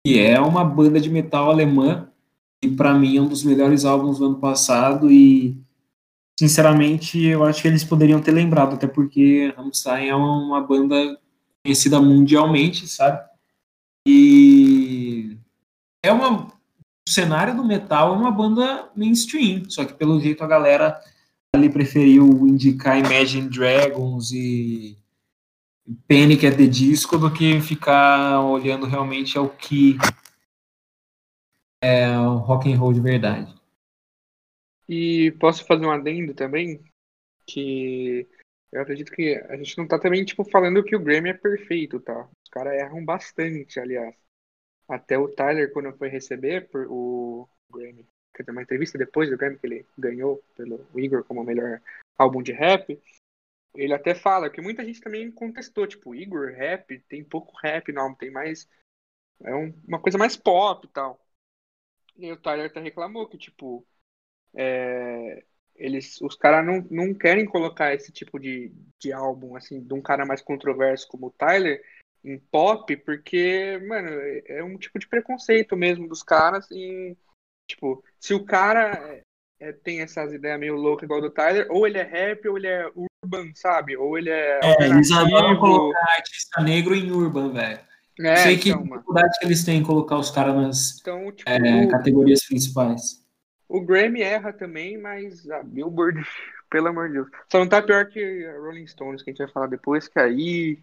Que 0.05 0.19
é 0.19 0.39
uma 0.39 0.63
banda 0.63 0.99
de 0.99 1.09
metal 1.09 1.49
alemã 1.49 2.09
e 2.63 2.69
para 2.69 2.93
mim 2.93 3.17
é 3.17 3.21
um 3.21 3.27
dos 3.27 3.43
melhores 3.43 3.83
álbuns 3.83 4.19
do 4.19 4.27
ano 4.27 4.39
passado 4.39 5.11
e 5.11 5.57
sinceramente 6.39 7.19
eu 7.21 7.43
acho 7.43 7.61
que 7.61 7.67
eles 7.67 7.83
poderiam 7.83 8.21
ter 8.21 8.31
lembrado, 8.31 8.75
até 8.75 8.87
porque 8.87 9.53
Rammstein 9.57 10.09
é 10.09 10.15
uma 10.15 10.61
banda 10.61 11.19
conhecida 11.63 11.99
mundialmente, 11.99 12.87
sabe? 12.87 13.21
E 14.07 15.37
é 16.03 16.11
uma. 16.11 16.53
O 17.05 17.09
cenário 17.09 17.55
do 17.55 17.65
metal 17.65 18.13
é 18.13 18.17
uma 18.17 18.31
banda 18.31 18.89
mainstream, 18.95 19.69
só 19.69 19.83
que 19.83 19.93
pelo 19.93 20.21
jeito 20.21 20.41
a 20.41 20.47
galera 20.47 20.97
ali 21.53 21.69
preferiu 21.69 22.25
indicar 22.47 22.97
Imagine 22.97 23.49
Dragons 23.49 24.31
e 24.31 24.97
Panic 26.07 26.45
at 26.45 26.55
the 26.55 26.67
Disco 26.67 27.17
do 27.17 27.33
que 27.33 27.59
ficar 27.59 28.41
olhando 28.41 28.85
realmente 28.85 29.37
ao 29.37 29.49
que 29.49 29.97
é 31.83 32.17
o 32.17 32.37
rock 32.37 32.71
and 32.71 32.77
roll 32.77 32.93
de 32.93 33.01
verdade. 33.01 33.53
E 34.87 35.31
posso 35.39 35.65
fazer 35.65 35.85
um 35.85 35.91
adendo 35.91 36.33
também? 36.33 36.81
Que 37.45 38.27
eu 38.71 38.81
acredito 38.81 39.11
que 39.11 39.35
a 39.35 39.55
gente 39.57 39.77
não 39.77 39.87
tá 39.87 39.99
também, 39.99 40.23
tipo, 40.23 40.43
falando 40.45 40.83
que 40.83 40.95
o 40.95 40.99
Grammy 40.99 41.29
é 41.29 41.33
perfeito, 41.33 41.99
tá? 41.99 42.27
Os 42.43 42.49
caras 42.49 42.73
erram 42.73 43.03
bastante, 43.03 43.79
aliás. 43.79 44.15
Até 44.87 45.17
o 45.17 45.27
Tyler, 45.27 45.71
quando 45.71 45.95
foi 45.97 46.07
receber 46.07 46.69
por 46.69 46.87
o 46.89 47.47
Grammy, 47.71 48.05
quer 48.33 48.43
dizer, 48.43 48.51
uma 48.51 48.63
entrevista 48.63 48.97
depois 48.97 49.29
do 49.29 49.37
Grammy 49.37 49.57
que 49.57 49.67
ele 49.67 49.85
ganhou 49.97 50.41
pelo 50.55 50.85
Igor 50.95 51.23
como 51.23 51.43
melhor 51.43 51.81
álbum 52.17 52.41
de 52.41 52.51
rap, 52.51 52.99
ele 53.75 53.93
até 53.93 54.13
fala 54.13 54.49
que 54.49 54.61
muita 54.61 54.83
gente 54.85 55.01
também 55.01 55.31
contestou, 55.31 55.87
tipo, 55.87 56.13
Igor, 56.13 56.51
rap, 56.53 56.99
tem 57.07 57.23
pouco 57.23 57.57
rap 57.57 57.95
álbum, 57.97 58.15
tem 58.15 58.31
mais. 58.31 58.69
É 59.41 59.53
um, 59.55 59.73
uma 59.87 59.99
coisa 59.99 60.17
mais 60.17 60.37
pop 60.37 60.85
e 60.85 60.89
tal. 60.89 61.19
E 62.15 62.31
o 62.31 62.37
Tyler 62.37 62.67
até 62.67 62.79
reclamou 62.79 63.27
que, 63.27 63.37
tipo, 63.37 63.85
é, 64.53 65.43
eles, 65.75 66.21
os 66.21 66.35
caras 66.35 66.65
não, 66.65 66.87
não 66.89 67.13
querem 67.13 67.45
colocar 67.45 67.93
esse 67.93 68.11
tipo 68.11 68.39
de, 68.39 68.71
de 68.99 69.11
álbum, 69.11 69.55
assim, 69.55 69.81
de 69.81 69.93
um 69.93 70.01
cara 70.01 70.25
mais 70.25 70.41
controverso 70.41 71.07
como 71.07 71.27
o 71.27 71.31
Tyler 71.31 71.83
em 72.23 72.37
pop, 72.37 72.95
porque, 72.97 73.77
mano, 73.87 74.09
é 74.45 74.63
um 74.63 74.77
tipo 74.77 74.97
de 74.97 75.07
preconceito 75.07 75.75
mesmo 75.75 76.07
dos 76.07 76.23
caras 76.23 76.69
e, 76.71 77.17
tipo, 77.67 78.03
se 78.19 78.33
o 78.33 78.45
cara 78.45 79.21
é, 79.59 79.73
tem 79.73 80.01
essas 80.01 80.31
ideias 80.31 80.59
meio 80.59 80.75
loucas 80.75 81.03
igual 81.03 81.19
do 81.19 81.31
Tyler, 81.31 81.67
ou 81.69 81.85
ele 81.85 81.97
é 81.97 82.03
rap 82.03 82.47
ou 82.47 82.57
ele 82.57 82.67
é 82.67 82.89
urban, 83.23 83.51
sabe? 83.55 83.95
Ou 83.95 84.17
ele 84.17 84.29
é. 84.29 84.59
É, 84.61 84.87
eles 84.87 85.11
adoram 85.11 85.57
colocar 85.57 86.05
artista 86.15 86.61
negro 86.61 86.93
em 86.93 87.11
urban, 87.11 87.51
velho. 87.51 87.79
É, 88.19 88.35
Sei 88.37 88.57
que 88.57 88.69
então, 88.69 88.83
dificuldade 88.83 89.39
que 89.39 89.45
eles 89.45 89.63
têm 89.63 89.79
em 89.79 89.83
colocar 89.83 90.17
os 90.17 90.29
caras 90.29 90.55
nas 90.55 90.99
então, 90.99 91.31
tipo, 91.31 91.49
é, 91.49 91.87
categorias 91.87 92.45
principais. 92.45 93.23
O 93.67 93.81
Grammy 93.81 94.21
erra 94.21 94.53
também, 94.53 94.99
mas 94.99 95.49
a 95.49 95.63
Billboard, 95.63 96.21
pelo 96.69 96.89
amor 96.89 97.07
de 97.07 97.13
Deus. 97.15 97.27
Só 97.51 97.59
não 97.59 97.67
tá 97.67 97.81
pior 97.81 98.05
que 98.05 98.45
a 98.45 98.59
Rolling 98.59 98.85
Stones, 98.85 99.23
que 99.23 99.31
a 99.31 99.33
gente 99.33 99.43
vai 99.43 99.51
falar 99.51 99.67
depois, 99.67 100.07
que 100.07 100.19
aí. 100.19 100.79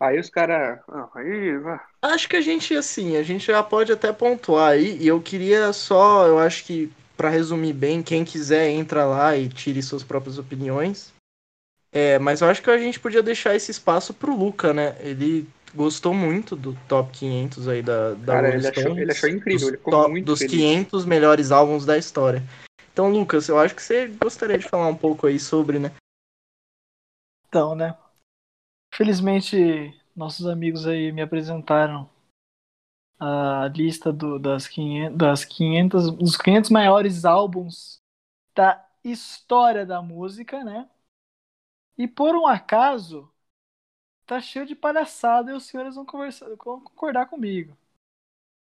Aí 0.00 0.18
os 0.18 0.30
caras. 0.30 0.80
Ah, 0.88 1.08
aí. 1.14 1.52
Acho 2.00 2.28
que 2.28 2.36
a 2.36 2.40
gente, 2.40 2.74
assim, 2.74 3.16
a 3.16 3.22
gente 3.22 3.46
já 3.46 3.62
pode 3.62 3.92
até 3.92 4.12
pontuar 4.12 4.70
aí. 4.70 4.96
E 4.98 5.06
eu 5.06 5.20
queria 5.20 5.72
só, 5.72 6.26
eu 6.26 6.38
acho 6.38 6.64
que, 6.64 6.90
para 7.16 7.28
resumir 7.28 7.74
bem, 7.74 8.02
quem 8.02 8.24
quiser 8.24 8.70
entra 8.70 9.04
lá 9.04 9.36
e 9.36 9.48
tire 9.48 9.82
suas 9.82 10.02
próprias 10.02 10.38
opiniões. 10.38 11.12
É, 11.92 12.18
mas 12.18 12.40
eu 12.40 12.48
acho 12.48 12.62
que 12.62 12.70
a 12.70 12.78
gente 12.78 12.98
podia 12.98 13.22
deixar 13.22 13.54
esse 13.54 13.70
espaço 13.70 14.14
pro 14.14 14.34
Luca, 14.34 14.72
né? 14.72 14.96
Ele 15.00 15.46
gostou 15.74 16.14
muito 16.14 16.56
do 16.56 16.74
top 16.88 17.10
500 17.18 17.68
aí 17.68 17.82
da, 17.82 18.14
da 18.14 18.32
Cara, 18.32 18.54
ele 18.54 18.66
achou, 18.66 18.98
ele 18.98 19.10
achou, 19.10 19.28
incrível, 19.28 19.70
dos, 19.72 19.80
top, 19.80 20.22
dos 20.22 20.38
500 20.40 21.04
melhores 21.04 21.50
álbuns 21.52 21.84
da 21.84 21.98
história. 21.98 22.42
Então, 22.92 23.10
Lucas, 23.10 23.48
eu 23.48 23.58
acho 23.58 23.74
que 23.74 23.82
você 23.82 24.06
gostaria 24.08 24.58
de 24.58 24.68
falar 24.68 24.88
um 24.88 24.96
pouco 24.96 25.26
aí 25.26 25.38
sobre, 25.38 25.78
né? 25.78 25.92
Então, 27.48 27.74
né? 27.74 27.96
Felizmente, 28.94 29.94
nossos 30.16 30.46
amigos 30.46 30.86
aí 30.86 31.12
me 31.12 31.22
apresentaram 31.22 32.08
a 33.18 33.68
lista 33.68 34.12
do, 34.12 34.38
das, 34.38 34.66
500, 34.66 35.16
das 35.16 35.44
500, 35.44 36.10
dos 36.12 36.36
500 36.36 36.70
maiores 36.70 37.24
álbuns 37.24 38.00
da 38.54 38.84
história 39.04 39.86
da 39.86 40.02
música, 40.02 40.64
né? 40.64 40.88
E 42.02 42.08
por 42.08 42.34
um 42.34 42.48
acaso, 42.48 43.30
tá 44.26 44.40
cheio 44.40 44.66
de 44.66 44.74
palhaçada 44.74 45.52
e 45.52 45.54
os 45.54 45.62
senhores 45.62 45.94
vão, 45.94 46.04
conversar, 46.04 46.48
vão 46.48 46.80
concordar 46.80 47.26
comigo. 47.26 47.78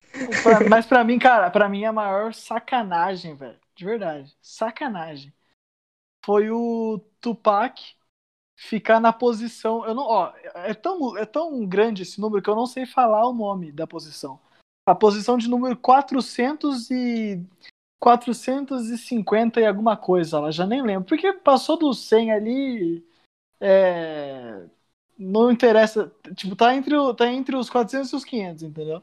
Mas 0.70 0.86
pra 0.86 1.04
mim, 1.04 1.18
cara, 1.18 1.50
pra 1.50 1.68
mim 1.68 1.82
é 1.82 1.88
a 1.88 1.92
maior 1.92 2.32
sacanagem, 2.32 3.34
velho. 3.34 3.60
De 3.74 3.84
verdade. 3.84 4.38
Sacanagem. 4.40 5.34
Foi 6.24 6.52
o 6.52 7.02
Tupac 7.20 7.96
ficar 8.56 9.00
na 9.00 9.12
posição. 9.12 9.84
Eu 9.84 9.96
não, 9.96 10.04
ó, 10.04 10.32
é 10.54 10.76
tão, 10.76 11.18
é 11.18 11.26
tão 11.26 11.66
grande 11.66 12.04
esse 12.04 12.22
número 12.22 12.40
que 12.40 12.52
eu 12.52 12.56
não 12.56 12.68
sei 12.68 12.86
falar 12.86 13.28
o 13.28 13.34
nome 13.34 13.72
da 13.72 13.88
posição. 13.88 14.40
A 14.86 14.94
posição 14.94 15.40
de 15.40 15.50
número 15.50 15.76
400 15.76 16.92
e 16.92 17.44
450 18.00 19.60
e 19.60 19.66
alguma 19.66 19.98
coisa, 19.98 20.38
ela 20.38 20.52
já 20.52 20.68
nem 20.68 20.84
lembro. 20.84 21.10
Porque 21.10 21.34
passou 21.34 21.80
do 21.80 21.92
100 21.96 22.32
ali. 22.32 23.13
É, 23.66 24.66
não 25.18 25.50
interessa. 25.50 26.12
Tipo, 26.36 26.54
tá 26.54 26.76
entre, 26.76 26.94
o, 26.98 27.14
tá 27.14 27.32
entre 27.32 27.56
os 27.56 27.70
400 27.70 28.12
e 28.12 28.16
os 28.18 28.26
500, 28.26 28.64
entendeu? 28.64 29.02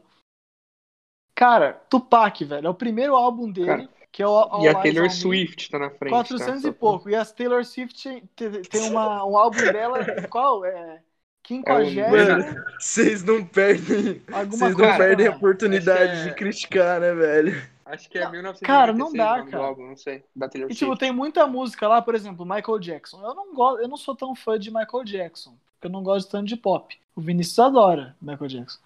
Cara, 1.33 1.73
Tupac, 1.89 2.45
velho, 2.45 2.67
é 2.67 2.69
o 2.69 2.75
primeiro 2.75 3.15
álbum 3.15 3.51
dele. 3.51 3.65
Cara, 3.65 3.89
que 4.11 4.21
é 4.21 4.27
o 4.27 4.29
All 4.29 4.63
e 4.63 4.67
a 4.67 4.75
Taylor 4.75 5.09
Swift 5.09 5.71
tá 5.71 5.79
na 5.79 5.89
frente. 5.89 6.11
400 6.11 6.61
tá? 6.61 6.67
e 6.67 6.71
pouco. 6.71 7.09
E 7.09 7.15
a 7.15 7.25
Taylor 7.25 7.65
Swift 7.65 8.23
tem 8.35 8.89
uma, 8.89 9.25
um 9.25 9.35
álbum 9.35 9.57
dela. 9.57 10.05
Qual? 10.29 10.63
É. 10.63 11.01
Quinquagésimo. 11.41 12.15
É 12.15 12.63
vocês 12.79 13.23
não 13.23 13.43
perdem. 13.43 14.21
Vocês 14.47 14.77
não 14.77 14.97
perdem 14.97 15.27
a 15.27 15.31
oportunidade 15.31 16.19
é... 16.19 16.23
de 16.25 16.35
criticar, 16.35 16.99
né, 16.99 17.15
velho? 17.15 17.67
Acho 17.93 18.09
que 18.09 18.17
é 18.17 18.29
1996. 18.29 18.67
Cara, 18.67 18.93
não 18.93 19.11
dá, 19.11 19.43
cara. 19.45 19.65
Álbum, 19.65 19.87
não 19.87 19.97
sei. 19.97 20.23
Da 20.35 20.47
Taylor 20.47 20.71
e 20.71 20.75
tipo, 20.75 20.95
tem 20.95 21.11
muita 21.11 21.45
música 21.45 21.87
lá, 21.87 22.01
por 22.01 22.15
exemplo, 22.15 22.45
Michael 22.45 22.79
Jackson. 22.79 23.21
Eu 23.21 23.35
não 23.35 23.53
gosto, 23.53 23.81
eu 23.81 23.87
não 23.87 23.97
sou 23.97 24.15
tão 24.15 24.33
fã 24.35 24.57
de 24.57 24.71
Michael 24.71 25.03
Jackson 25.03 25.55
porque 25.81 25.87
eu 25.87 25.91
não 25.91 26.03
gosto 26.03 26.29
tanto 26.29 26.47
de 26.47 26.55
pop. 26.55 26.95
O 27.15 27.21
Vinícius 27.21 27.57
adora 27.57 28.15
Michael 28.21 28.47
Jackson. 28.47 28.79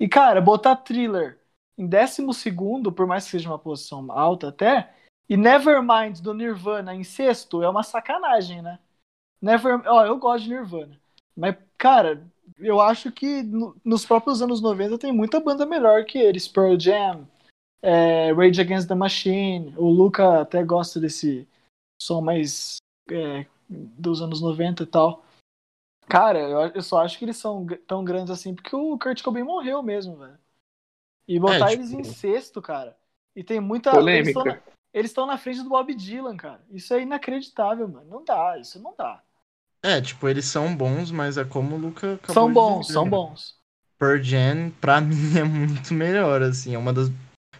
E, 0.00 0.08
cara, 0.08 0.40
botar 0.40 0.76
thriller 0.76 1.38
em 1.76 1.86
décimo 1.86 2.32
segundo, 2.32 2.90
por 2.90 3.06
mais 3.06 3.24
que 3.24 3.32
seja 3.32 3.50
uma 3.50 3.58
posição 3.58 4.10
alta 4.10 4.48
até, 4.48 4.90
e 5.28 5.36
Nevermind 5.36 6.20
do 6.20 6.32
Nirvana 6.32 6.94
em 6.94 7.04
sexto 7.04 7.62
é 7.62 7.68
uma 7.68 7.82
sacanagem, 7.82 8.62
né? 8.62 8.78
Never, 9.42 9.82
ó, 9.86 10.06
eu 10.06 10.16
gosto 10.16 10.44
de 10.44 10.50
Nirvana. 10.50 10.98
Mas, 11.36 11.54
cara, 11.76 12.26
eu 12.58 12.80
acho 12.80 13.12
que 13.12 13.42
no, 13.42 13.76
nos 13.84 14.06
próprios 14.06 14.40
anos 14.40 14.62
90 14.62 14.98
tem 14.98 15.12
muita 15.12 15.38
banda 15.38 15.66
melhor 15.66 16.04
que 16.04 16.18
eles. 16.18 16.48
Pearl 16.48 16.78
Jam, 16.78 17.28
é, 17.82 18.32
Rage 18.32 18.60
Against 18.60 18.88
the 18.88 18.94
Machine. 18.94 19.74
O 19.76 19.88
Luca 19.88 20.40
até 20.40 20.62
gosta 20.62 21.00
desse 21.00 21.46
som 22.00 22.20
mais 22.20 22.76
é, 23.10 23.46
dos 23.68 24.22
anos 24.22 24.40
90 24.40 24.82
e 24.82 24.86
tal. 24.86 25.24
Cara, 26.08 26.38
eu, 26.38 26.60
eu 26.74 26.82
só 26.82 27.02
acho 27.02 27.18
que 27.18 27.24
eles 27.24 27.36
são 27.36 27.66
tão 27.86 28.02
grandes 28.02 28.30
assim 28.30 28.54
porque 28.54 28.74
o 28.74 28.98
Kurt 28.98 29.22
Cobain 29.22 29.42
morreu 29.42 29.82
mesmo, 29.82 30.16
velho. 30.16 30.38
E 31.26 31.38
botar 31.38 31.66
é, 31.66 31.76
tipo... 31.76 31.82
eles 31.82 31.92
em 31.92 32.04
sexto, 32.04 32.62
cara. 32.62 32.96
E 33.36 33.44
tem 33.44 33.60
muita. 33.60 33.90
Polêmica. 33.90 34.62
Eles 34.92 35.10
estão 35.10 35.26
na, 35.26 35.34
na 35.34 35.38
frente 35.38 35.62
do 35.62 35.68
Bob 35.68 35.94
Dylan, 35.94 36.36
cara. 36.36 36.64
Isso 36.70 36.94
é 36.94 37.02
inacreditável, 37.02 37.86
mano. 37.86 38.08
Não 38.08 38.24
dá, 38.24 38.58
isso 38.58 38.82
não 38.82 38.94
dá. 38.96 39.22
É, 39.82 40.00
tipo, 40.00 40.26
eles 40.28 40.46
são 40.46 40.74
bons, 40.74 41.10
mas 41.10 41.36
é 41.36 41.44
como 41.44 41.76
o 41.76 41.78
Luca 41.78 42.14
acabou 42.14 42.34
São 42.34 42.52
bons, 42.52 42.80
dizer, 42.80 42.92
são 42.94 43.08
bons. 43.08 43.56
Per 43.98 44.22
Jam, 44.22 44.70
pra 44.80 44.98
mim, 45.02 45.38
é 45.38 45.44
muito 45.44 45.92
melhor, 45.92 46.42
assim. 46.42 46.74
É 46.74 46.78
uma 46.78 46.92
das. 46.92 47.10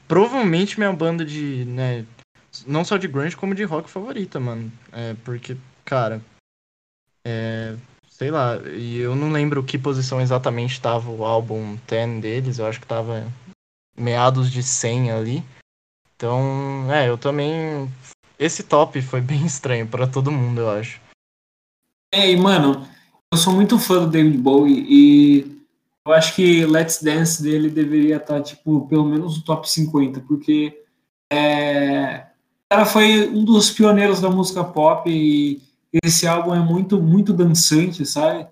Provavelmente 0.08 0.78
minha 0.78 0.92
banda 0.92 1.24
de, 1.24 1.64
né. 1.66 2.06
Não 2.66 2.84
só 2.84 2.96
de 2.96 3.06
grunge, 3.06 3.36
como 3.36 3.54
de 3.54 3.62
rock 3.62 3.88
favorita, 3.88 4.40
mano. 4.40 4.72
É, 4.90 5.14
porque, 5.22 5.56
cara. 5.84 6.20
É, 7.24 7.76
sei 8.08 8.30
lá, 8.30 8.56
e 8.66 8.96
eu 8.96 9.14
não 9.14 9.30
lembro 9.30 9.62
que 9.62 9.78
posição 9.78 10.20
exatamente 10.20 10.72
estava 10.72 11.10
o 11.10 11.24
álbum 11.24 11.78
10 11.86 12.20
deles, 12.20 12.58
eu 12.58 12.66
acho 12.66 12.80
que 12.80 12.84
estava 12.84 13.30
meados 13.96 14.50
de 14.50 14.62
100 14.62 15.12
ali. 15.12 15.44
Então, 16.16 16.92
é, 16.92 17.08
eu 17.08 17.16
também. 17.16 17.88
Esse 18.38 18.62
top 18.62 19.00
foi 19.02 19.20
bem 19.20 19.44
estranho 19.44 19.86
para 19.86 20.06
todo 20.06 20.32
mundo, 20.32 20.62
eu 20.62 20.70
acho. 20.70 21.00
É, 22.12 22.30
e 22.30 22.36
mano, 22.36 22.88
eu 23.32 23.38
sou 23.38 23.52
muito 23.52 23.78
fã 23.78 24.00
do 24.00 24.10
David 24.10 24.38
Bowie 24.38 24.86
e 24.88 25.57
eu 26.08 26.14
acho 26.14 26.34
que 26.34 26.64
Let's 26.64 27.02
Dance 27.02 27.42
dele 27.42 27.70
deveria 27.70 28.16
estar, 28.16 28.42
tipo, 28.42 28.86
pelo 28.88 29.04
menos 29.04 29.36
no 29.36 29.44
top 29.44 29.68
50, 29.68 30.20
porque 30.20 30.82
é, 31.30 32.26
o 32.66 32.68
cara 32.70 32.86
foi 32.86 33.28
um 33.28 33.44
dos 33.44 33.70
pioneiros 33.70 34.20
da 34.20 34.30
música 34.30 34.64
pop 34.64 35.08
e 35.10 35.60
esse 36.02 36.26
álbum 36.26 36.54
é 36.54 36.60
muito, 36.60 37.00
muito 37.00 37.32
dançante, 37.32 38.06
sabe? 38.06 38.46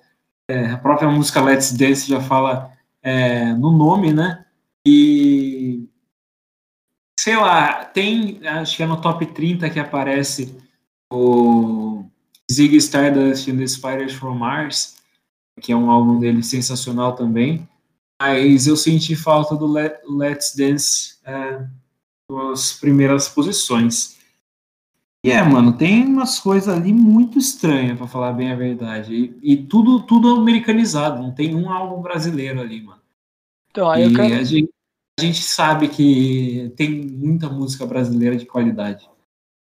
É, 0.49 0.67
a 0.67 0.79
própria 0.79 1.09
música 1.09 1.41
Let's 1.41 1.73
Dance 1.73 2.09
já 2.09 2.21
fala 2.21 2.71
é, 3.03 3.53
no 3.55 3.73
nome, 3.73 4.13
né? 4.13 4.45
E 4.87 5.89
sei 7.19 7.37
lá, 7.37 7.85
tem, 7.87 8.41
acho 8.47 8.77
que 8.77 8.83
é 8.83 8.87
no 8.87 9.01
top 9.01 9.25
30 9.27 9.69
que 9.71 9.81
aparece 9.81 10.57
o 11.13 12.05
Ziggy 12.53 12.77
Stardust 12.77 13.49
and 13.49 13.57
the 13.57 13.67
Spiders 13.67 14.13
from 14.13 14.35
Mars, 14.35 14.96
que 15.61 15.73
é 15.73 15.77
um 15.77 15.91
álbum 15.91 16.19
dele 16.19 16.43
sensacional 16.43 17.15
também. 17.15 17.69
Mas 18.21 18.67
eu 18.67 18.77
senti 18.77 19.15
falta 19.15 19.55
do 19.55 19.67
Let, 19.67 20.01
Let's 20.09 20.55
Dance 20.57 21.19
é, 21.25 21.67
nas 22.31 22.73
primeiras 22.73 23.29
posições. 23.29 24.17
E 25.25 25.31
é, 25.31 25.43
mano, 25.43 25.77
tem 25.77 26.05
umas 26.05 26.39
coisas 26.39 26.73
ali 26.73 26.93
muito 26.93 27.39
estranhas, 27.39 27.99
para 27.99 28.07
falar 28.07 28.33
bem 28.33 28.53
a 28.53 28.57
verdade. 28.57 29.13
E, 29.43 29.55
e, 29.55 29.57
tudo, 29.57 30.03
tudo 30.03 30.37
americanizado, 30.37 31.21
não 31.21 31.33
tem 31.33 31.55
um 31.55 31.71
álbum 31.71 32.01
brasileiro 32.01 32.61
ali, 32.61 32.83
mano. 32.83 33.03
Então, 33.71 33.91
aí 33.91 34.05
eu 34.05 34.15
quero... 34.15 34.35
a, 34.35 34.45
gente, 34.45 34.71
a 35.19 35.23
gente 35.23 35.43
sabe 35.43 35.89
que 35.89 36.73
tem 36.77 36.91
muita 36.91 37.49
música 37.49 37.85
brasileira 37.85 38.37
de 38.37 38.47
qualidade. 38.47 39.11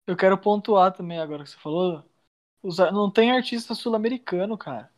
Eu 0.06 0.18
quero 0.18 0.38
pontuar 0.38 0.94
também 0.94 1.20
agora 1.20 1.44
que 1.44 1.50
você 1.50 1.58
falou. 1.58 2.04
Não 2.92 3.10
tem 3.10 3.32
artista 3.32 3.74
sul-americano, 3.74 4.58
cara. 4.58 4.92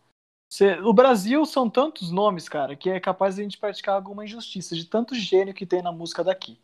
O 0.84 0.94
Brasil 0.94 1.46
são 1.46 1.70
tantos 1.70 2.12
nomes, 2.12 2.50
cara, 2.50 2.76
que 2.76 2.90
é 2.90 3.00
capaz 3.00 3.36
de 3.36 3.42
a 3.42 3.44
gente 3.44 3.58
praticar 3.58 3.96
alguma 3.96 4.26
injustiça 4.26 4.76
de 4.76 4.86
tanto 4.86 5.14
gênio 5.14 5.54
que 5.54 5.66
tem 5.66 5.82
na 5.82 5.92
música 5.92 6.24
daqui. 6.24 6.58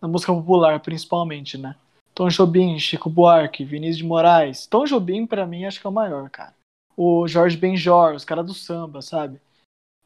Na 0.00 0.08
música 0.08 0.32
popular, 0.32 0.80
principalmente, 0.80 1.56
né? 1.56 1.76
Tom 2.14 2.28
Jobim, 2.28 2.78
Chico 2.78 3.08
Buarque, 3.08 3.64
Vinícius 3.64 3.98
de 3.98 4.04
Moraes. 4.04 4.66
Tom 4.66 4.84
Jobim, 4.84 5.26
para 5.26 5.46
mim, 5.46 5.64
acho 5.64 5.80
que 5.80 5.86
é 5.86 5.90
o 5.90 5.92
maior, 5.92 6.28
cara. 6.30 6.54
O 6.96 7.28
Jorge 7.28 7.56
Benjor, 7.56 8.14
os 8.14 8.24
caras 8.24 8.46
do 8.46 8.54
samba, 8.54 9.02
sabe? 9.02 9.40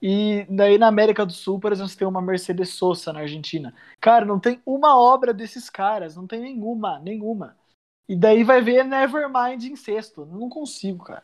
E 0.03 0.47
daí 0.49 0.79
na 0.79 0.89
América 0.89 1.27
do 1.27 1.33
Sul, 1.33 1.61
por 1.61 1.73
exemplo, 1.73 1.91
você 1.91 1.99
tem 1.99 2.09
uma 2.09 2.23
Mercedes 2.23 2.71
Sosa 2.71 3.13
na 3.13 3.21
Argentina. 3.21 3.75
Cara, 4.01 4.25
não 4.25 4.41
tem 4.41 4.61
uma 4.65 4.99
obra 4.99 5.33
desses 5.33 5.69
caras, 5.69 6.17
não 6.17 6.27
tem 6.27 6.41
nenhuma, 6.41 6.99
nenhuma. 6.99 7.57
E 8.09 8.17
daí 8.17 8.43
vai 8.43 8.61
ver 8.61 8.85
Nevermind 8.85 9.65
em 9.65 9.77
sexto. 9.77 10.27
Não 10.27 10.49
consigo, 10.49 11.05
cara. 11.05 11.23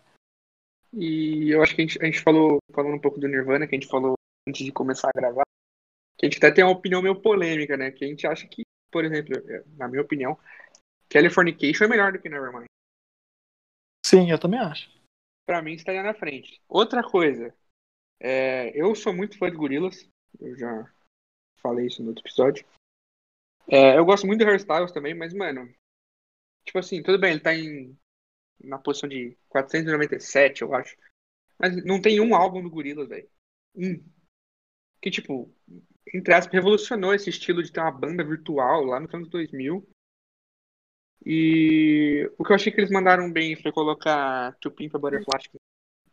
E 0.99 1.50
eu 1.50 1.62
acho 1.62 1.76
que 1.76 1.83
a 1.83 1.87
gente, 1.87 2.03
a 2.03 2.07
gente 2.07 2.23
falou, 2.23 2.59
falando 2.73 2.95
um 2.95 3.00
pouco 3.00 3.21
do 3.21 3.29
Nirvana, 3.29 3.67
que 3.67 3.75
a 3.75 3.79
gente 3.79 3.91
falou 3.91 4.15
antes 4.49 4.65
de 4.65 4.73
começar 4.73 5.11
a 5.11 5.21
gravar, 5.21 5.45
que 6.17 6.25
a 6.25 6.29
gente 6.29 6.38
até 6.38 6.50
tem 6.50 6.65
uma 6.65 6.73
opinião 6.73 7.03
meio 7.03 7.21
polêmica, 7.21 7.76
né? 7.76 7.91
Que 7.91 8.07
a 8.07 8.09
gente 8.09 8.26
acha 8.26 8.49
que, 8.49 8.62
por 8.91 9.05
exemplo, 9.05 9.37
na 9.76 9.88
minha 9.88 10.00
opinião, 10.00 10.38
Californication 11.11 11.85
é 11.85 11.88
melhor 11.88 12.12
do 12.12 12.19
que 12.19 12.31
Nevermind. 12.31 12.65
Sim, 14.07 14.31
eu 14.31 14.38
também 14.38 14.59
acho. 14.59 14.91
Pra 15.45 15.61
mim 15.61 15.75
estaria 15.75 16.03
na 16.03 16.15
frente. 16.15 16.62
Outra 16.67 17.03
coisa, 17.03 17.55
é, 18.19 18.71
eu 18.75 18.95
sou 18.95 19.12
muito 19.12 19.37
fã 19.37 19.50
de 19.50 19.57
gorilas, 19.57 20.09
eu 20.41 20.57
já 20.57 20.91
falei 21.59 21.88
isso 21.88 22.03
no 22.03 22.09
outro 22.09 22.23
episódio. 22.25 22.67
É, 23.69 23.99
eu 23.99 24.05
gosto 24.07 24.26
muito 24.26 24.41
de 24.41 24.47
hairstyles 24.47 24.93
também, 24.93 25.12
mas, 25.12 25.35
mano, 25.35 25.71
tipo 26.65 26.79
assim, 26.79 27.03
tudo 27.03 27.19
bem, 27.19 27.33
ele 27.33 27.41
tá 27.41 27.55
em 27.55 27.95
na 28.61 28.79
posição 28.79 29.09
de 29.09 29.37
497, 29.49 30.63
eu 30.63 30.75
acho. 30.75 30.97
Mas 31.59 31.85
não 31.85 32.01
tem 32.01 32.21
um 32.21 32.35
álbum 32.35 32.63
do 32.63 32.71
Gorillaz, 32.71 33.09
velho. 33.09 33.29
Um. 33.75 34.03
Que, 35.01 35.11
tipo, 35.11 35.55
entre 36.13 36.35
aspas, 36.35 36.53
revolucionou 36.53 37.15
esse 37.15 37.31
estilo 37.31 37.63
de 37.63 37.73
ter 37.73 37.81
uma 37.81 37.91
banda 37.91 38.25
virtual 38.25 38.85
lá 38.85 39.01
nos 39.01 39.13
anos 39.13 39.29
2000. 39.29 39.87
E 41.25 42.31
o 42.39 42.45
que 42.45 42.53
eu 42.53 42.55
achei 42.55 42.73
que 42.73 42.81
eles 42.81 42.91
mandaram 42.91 43.33
bem 43.33 43.57
foi 43.57 43.73
colocar 43.73 44.57
To 44.61 44.71
Pimp 44.71 44.95
a 44.95 44.99
Butterfly, 44.99 45.41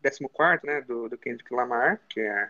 14, 0.02 0.66
né, 0.66 0.82
do, 0.82 1.08
do 1.08 1.18
Kendrick 1.18 1.54
Lamar, 1.54 2.02
que 2.08 2.20
é 2.20 2.46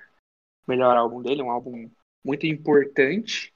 o 0.65 0.71
melhor 0.71 0.95
álbum 0.95 1.21
dele, 1.21 1.43
um 1.43 1.51
álbum 1.51 1.91
muito 2.23 2.45
importante. 2.45 3.53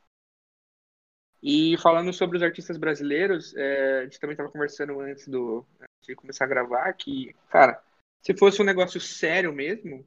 E 1.41 1.77
falando 1.77 2.12
sobre 2.12 2.38
os 2.38 2.44
artistas 2.44 2.77
brasileiros, 2.77 3.56
é, 3.56 4.00
a 4.00 4.03
gente 4.03 4.20
também 4.20 4.34
estava 4.34 4.51
conversando 4.51 5.00
antes 5.00 5.27
do, 5.27 5.65
de 6.07 6.15
começar 6.15 6.45
a 6.45 6.47
gravar 6.47 6.91
que, 6.93 7.35
cara, 7.49 7.81
se 8.21 8.35
fosse 8.35 8.61
um 8.61 8.65
negócio 8.65 8.99
sério 8.99 9.53
mesmo, 9.53 10.05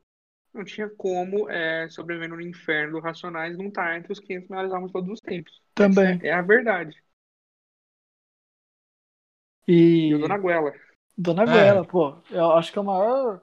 não 0.53 0.65
tinha 0.65 0.89
como 0.89 1.49
é, 1.49 1.89
sobreviver 1.89 2.29
no 2.29 2.41
inferno 2.41 2.95
do 2.95 3.01
Racionais 3.01 3.57
não 3.57 3.69
estar 3.69 3.85
tá 3.85 3.97
entre 3.97 4.13
os 4.13 4.19
500 4.19 4.49
melhores 4.49 4.73
álbuns 4.73 4.89
de 4.89 4.93
todos 4.93 5.11
os 5.11 5.21
tempos. 5.21 5.63
Também. 5.75 6.17
Essa 6.17 6.27
é 6.27 6.33
a 6.33 6.43
verdade. 6.43 7.03
E... 9.67 10.09
e 10.09 10.15
o 10.15 10.19
Dona 10.19 10.39
Guela. 10.39 10.73
Dona 11.17 11.45
Guela, 11.45 11.81
é. 11.81 11.85
pô, 11.85 12.17
eu 12.31 12.53
acho 12.53 12.73
que 12.73 12.79
é 12.79 12.83
o 12.83 12.85
maior. 12.85 13.41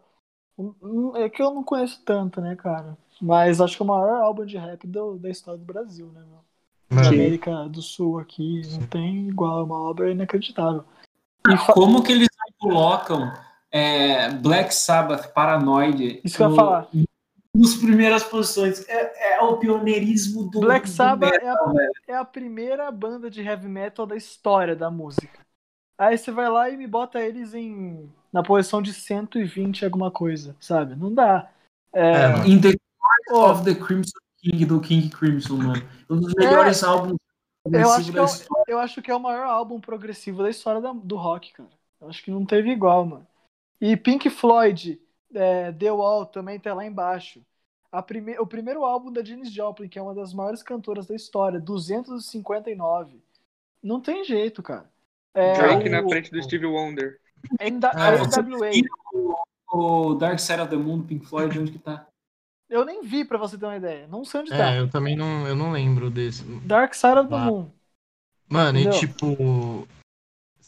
É 1.15 1.29
que 1.29 1.41
eu 1.41 1.53
não 1.53 1.63
conheço 1.63 2.03
tanto, 2.03 2.41
né, 2.41 2.55
cara? 2.55 2.97
Mas 3.21 3.61
acho 3.61 3.77
que 3.77 3.81
é 3.81 3.85
o 3.85 3.87
maior 3.87 4.21
álbum 4.21 4.45
de 4.45 4.57
rap 4.57 4.85
do, 4.87 5.17
da 5.17 5.29
história 5.29 5.59
do 5.59 5.65
Brasil, 5.65 6.07
né, 6.11 6.21
meu? 6.21 6.45
Da 6.89 7.07
América 7.09 7.67
do 7.67 7.81
Sul 7.81 8.19
aqui, 8.19 8.61
não 8.71 8.87
tem 8.87 9.27
igual, 9.27 9.59
é 9.59 9.63
uma 9.63 9.89
obra 9.89 10.11
inacreditável. 10.11 10.85
E 11.47 11.73
como 11.73 12.01
que 12.03 12.13
eles 12.13 12.27
colocam 12.59 13.31
é, 13.71 14.29
Black 14.31 14.73
Sabbath 14.73 15.33
Paranoid 15.33 16.21
Isso 16.23 16.37
que 16.37 16.43
eu 16.43 16.49
ia 16.49 16.55
falar. 16.55 16.87
Nos 17.53 17.75
primeiras 17.75 18.23
posições. 18.23 18.87
É, 18.87 19.35
é, 19.35 19.41
o 19.41 19.57
pioneirismo 19.57 20.49
do 20.49 20.59
Black 20.59 20.85
do 20.85 20.91
Sabbath 20.91 21.31
metal, 21.31 21.79
é, 21.79 21.85
a, 21.85 22.13
é 22.13 22.15
a 22.15 22.25
primeira 22.25 22.91
banda 22.91 23.29
de 23.29 23.41
heavy 23.41 23.67
metal 23.67 24.05
da 24.05 24.15
história 24.15 24.75
da 24.75 24.91
música. 24.91 25.45
Aí 25.97 26.17
você 26.17 26.31
vai 26.31 26.49
lá 26.49 26.69
e 26.69 26.77
me 26.77 26.85
bota 26.85 27.19
eles 27.19 27.55
em 27.55 28.11
na 28.31 28.43
posição 28.43 28.81
de 28.81 28.93
120 28.93 29.83
alguma 29.83 30.11
coisa, 30.11 30.55
sabe? 30.59 30.95
Não 30.95 31.11
dá. 31.11 31.49
É, 31.91 32.11
é 32.11 32.47
In 32.47 32.61
the 32.61 32.75
Court 33.27 33.57
of 33.57 33.63
the 33.63 33.73
Crimson 33.73 34.19
King 34.39 34.65
do 34.65 34.79
King 34.79 35.09
Crimson, 35.09 35.57
mano. 35.57 35.83
Um 36.07 36.19
dos 36.19 36.33
melhores 36.35 36.83
é, 36.83 36.85
álbuns 36.85 37.17
eu 37.73 37.91
acho, 37.91 38.11
que 38.11 38.19
é, 38.19 38.23
eu 38.67 38.79
acho 38.79 39.01
que 39.01 39.11
é 39.11 39.15
o 39.15 39.19
maior 39.19 39.45
álbum 39.45 39.79
progressivo 39.79 40.43
da 40.43 40.49
história 40.49 40.79
da, 40.79 40.93
do 40.93 41.17
rock, 41.17 41.51
cara. 41.51 41.69
Acho 42.01 42.23
que 42.23 42.31
não 42.31 42.45
teve 42.45 42.69
igual, 42.69 43.05
mano. 43.05 43.27
E 43.79 43.95
Pink 43.95 44.29
Floyd, 44.29 44.99
é, 45.33 45.71
The 45.71 45.91
Wall, 45.91 46.25
também 46.25 46.59
tá 46.59 46.73
lá 46.73 46.85
embaixo. 46.85 47.41
Prime... 48.05 48.37
O 48.39 48.45
primeiro 48.45 48.83
álbum 48.83 49.11
da 49.11 49.23
Janis 49.23 49.51
Joplin, 49.51 49.87
que 49.87 49.97
é 49.97 50.01
uma 50.01 50.13
das 50.13 50.33
maiores 50.33 50.61
cantoras 50.61 51.07
da 51.07 51.15
história, 51.15 51.59
259. 51.59 53.21
Não 53.81 53.99
tem 53.99 54.23
jeito, 54.23 54.61
cara. 54.61 54.89
É, 55.33 55.53
Drake 55.53 55.87
o... 55.87 55.91
na 55.91 56.03
frente 56.07 56.31
do 56.31 56.41
Steve 56.41 56.65
Wonder. 56.65 57.19
Ainda, 57.59 57.91
ah, 57.93 58.11
NWA. 58.11 58.71
O 59.71 60.15
Dark 60.15 60.39
Side 60.39 60.61
of 60.61 60.69
the 60.69 60.77
Moon, 60.77 61.03
Pink 61.03 61.25
Floyd, 61.25 61.59
onde 61.59 61.71
que 61.71 61.79
tá? 61.79 62.07
Eu 62.69 62.83
nem 62.83 63.01
vi, 63.01 63.23
pra 63.23 63.37
você 63.37 63.57
ter 63.57 63.65
uma 63.65 63.77
ideia. 63.77 64.07
Não 64.07 64.25
sei 64.25 64.41
onde 64.41 64.53
é, 64.53 64.57
tá. 64.57 64.75
eu 64.75 64.89
também 64.89 65.15
não, 65.15 65.47
eu 65.47 65.55
não 65.55 65.71
lembro 65.71 66.09
desse. 66.09 66.43
Dark 66.65 66.93
Side 66.93 67.19
of 67.19 67.29
the 67.29 67.35
ah. 67.35 67.45
Moon. 67.45 67.69
Mano, 68.49 68.79
Entendeu? 68.79 68.97
e 68.97 68.99
tipo, 68.99 69.87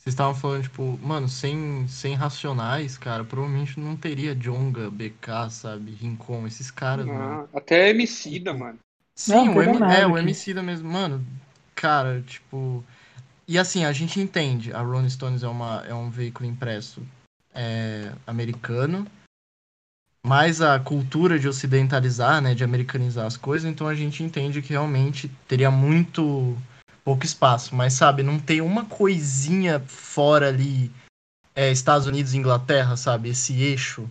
vocês 0.09 0.13
estavam 0.13 0.33
falando, 0.33 0.63
tipo, 0.63 0.99
mano, 1.03 1.29
sem, 1.29 1.87
sem 1.87 2.15
racionais, 2.15 2.97
cara, 2.97 3.23
provavelmente 3.23 3.79
não 3.79 3.95
teria 3.95 4.35
Jonga, 4.35 4.89
BK, 4.89 5.49
sabe, 5.51 5.91
Rincon, 5.91 6.47
esses 6.47 6.71
caras, 6.71 7.05
não, 7.05 7.13
mano. 7.13 7.49
Até 7.53 7.89
Emicida, 7.89 8.53
mano. 8.53 8.79
Sim, 9.15 9.33
não, 9.33 9.55
o 9.55 9.61
M, 9.61 9.83
é, 9.93 10.07
o 10.07 10.17
Emicida 10.17 10.63
mesmo, 10.63 10.89
mano, 10.89 11.25
cara, 11.75 12.21
tipo... 12.25 12.83
E 13.47 13.57
assim, 13.57 13.83
a 13.83 13.91
gente 13.91 14.19
entende, 14.19 14.71
a 14.73 14.81
Rolling 14.81 15.09
Stones 15.09 15.43
é, 15.43 15.47
uma, 15.47 15.83
é 15.87 15.93
um 15.93 16.09
veículo 16.09 16.47
impresso 16.47 17.01
é, 17.53 18.11
americano, 18.25 19.07
mas 20.23 20.61
a 20.61 20.79
cultura 20.79 21.39
de 21.39 21.47
ocidentalizar, 21.47 22.41
né, 22.41 22.53
de 22.53 22.63
americanizar 22.63 23.25
as 23.25 23.37
coisas, 23.37 23.69
então 23.69 23.87
a 23.87 23.95
gente 23.95 24.23
entende 24.23 24.61
que 24.61 24.69
realmente 24.69 25.29
teria 25.47 25.71
muito 25.71 26.55
pouco 27.09 27.25
espaço. 27.25 27.73
Mas, 27.73 27.93
sabe, 27.93 28.21
não 28.21 28.39
tem 28.39 28.61
uma 28.61 28.85
coisinha 28.85 29.79
fora 29.79 30.49
ali, 30.49 30.91
é, 31.55 31.71
Estados 31.71 32.05
Unidos 32.05 32.33
e 32.33 32.37
Inglaterra, 32.37 32.95
sabe? 32.95 33.29
Esse 33.29 33.59
eixo. 33.59 34.07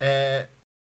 É, 0.00 0.48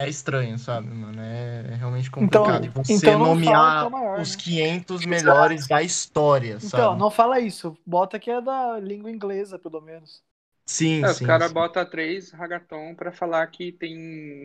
é 0.02 0.08
estranho, 0.08 0.58
sabe, 0.58 0.88
mano? 0.88 1.22
É, 1.22 1.66
é 1.72 1.76
realmente 1.76 2.10
complicado. 2.10 2.66
Então, 2.66 2.84
você 2.84 2.94
então 2.94 3.20
nomear 3.20 3.88
é 3.88 3.90
maior, 3.90 4.20
os 4.22 4.38
né? 4.38 4.44
500 4.44 5.06
melhores 5.06 5.68
da 5.68 5.84
história, 5.84 6.56
então, 6.56 6.70
sabe? 6.70 6.84
Então, 6.84 6.98
não 6.98 7.12
fala 7.12 7.40
isso. 7.42 7.78
Bota 7.86 8.18
que 8.18 8.32
é 8.32 8.40
da 8.40 8.80
língua 8.80 9.12
inglesa, 9.12 9.60
pelo 9.60 9.82
menos. 9.82 10.24
Sim, 10.66 11.04
é, 11.04 11.08
sim. 11.08 11.24
Os 11.24 11.28
caras 11.28 11.48
sim. 11.50 11.54
botam 11.54 11.86
três 11.86 12.32
ragaton 12.32 12.96
pra 12.96 13.12
falar 13.12 13.46
que 13.48 13.72
tem 13.72 13.96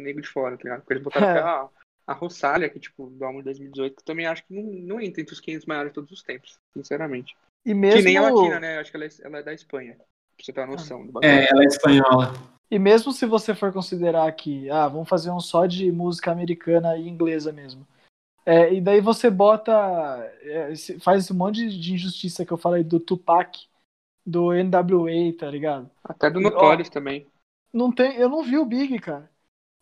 nego 0.03 0.21
de 0.21 0.29
fora, 0.29 0.57
tá 0.57 0.65
ligado? 0.65 0.81
Porque 0.81 0.95
eles 0.95 1.05
botaram 1.05 1.27
é. 1.29 1.39
até 1.39 1.82
a 2.07 2.13
Rosália, 2.13 2.69
que, 2.69 2.81
tipo, 2.81 3.11
do 3.11 3.25
álbum 3.25 3.39
de 3.39 3.45
2018, 3.45 3.97
que 3.97 4.05
também 4.05 4.27
acho 4.27 4.45
que 4.45 4.55
não, 4.55 4.63
não 4.63 5.01
entra 5.01 5.21
entre 5.21 5.35
os 5.35 5.41
500 5.41 5.67
maiores 5.67 5.91
de 5.91 5.95
todos 5.95 6.11
os 6.11 6.23
tempos, 6.23 6.59
sinceramente. 6.73 7.37
E 7.65 7.73
mesmo... 7.75 7.99
Que 7.99 8.05
nem 8.05 8.17
a 8.17 8.31
Latina, 8.31 8.61
né? 8.61 8.79
Acho 8.79 8.91
que 8.91 8.97
ela 8.97 9.07
é, 9.07 9.11
ela 9.23 9.39
é 9.39 9.43
da 9.43 9.55
Espanha, 9.55 9.95
pra 9.95 10.05
você 10.45 10.53
ter 10.53 10.61
uma 10.61 10.67
noção. 10.67 11.07
Do 11.07 11.21
é, 11.23 11.49
ela 11.49 11.63
é 11.63 11.67
espanhola. 11.67 12.33
E 12.71 12.79
mesmo 12.79 13.13
se 13.13 13.27
você 13.27 13.55
for 13.55 13.73
considerar 13.73 14.31
que, 14.33 14.69
ah, 14.71 14.89
vamos 14.89 15.09
fazer 15.09 15.31
um 15.31 15.41
só 15.41 15.67
de 15.67 15.93
música 15.93 16.33
americana 16.33 16.97
e 16.97 17.09
inglesa 17.09 17.53
mesmo. 17.53 17.87
É, 18.45 18.73
e 18.73 18.81
daí 18.81 19.01
você 19.01 19.31
bota, 19.31 19.73
é, 20.43 20.75
faz 21.01 21.31
um 21.31 21.35
monte 21.35 21.69
de 21.69 21.95
injustiça 21.95 22.45
que 22.45 22.53
eu 22.53 22.57
falei 22.57 22.83
do 22.83 22.99
Tupac, 22.99 23.69
do 24.27 24.53
NWA, 24.53 25.37
tá 25.39 25.51
ligado? 25.51 25.91
Até 26.03 26.31
do 26.31 26.41
Notorious 26.41 26.89
também. 26.89 27.27
Não 27.73 27.93
tem, 27.93 28.17
eu 28.17 28.29
não 28.29 28.43
vi 28.43 28.59
o 28.59 28.65
Big, 28.65 28.99
cara. 28.99 29.31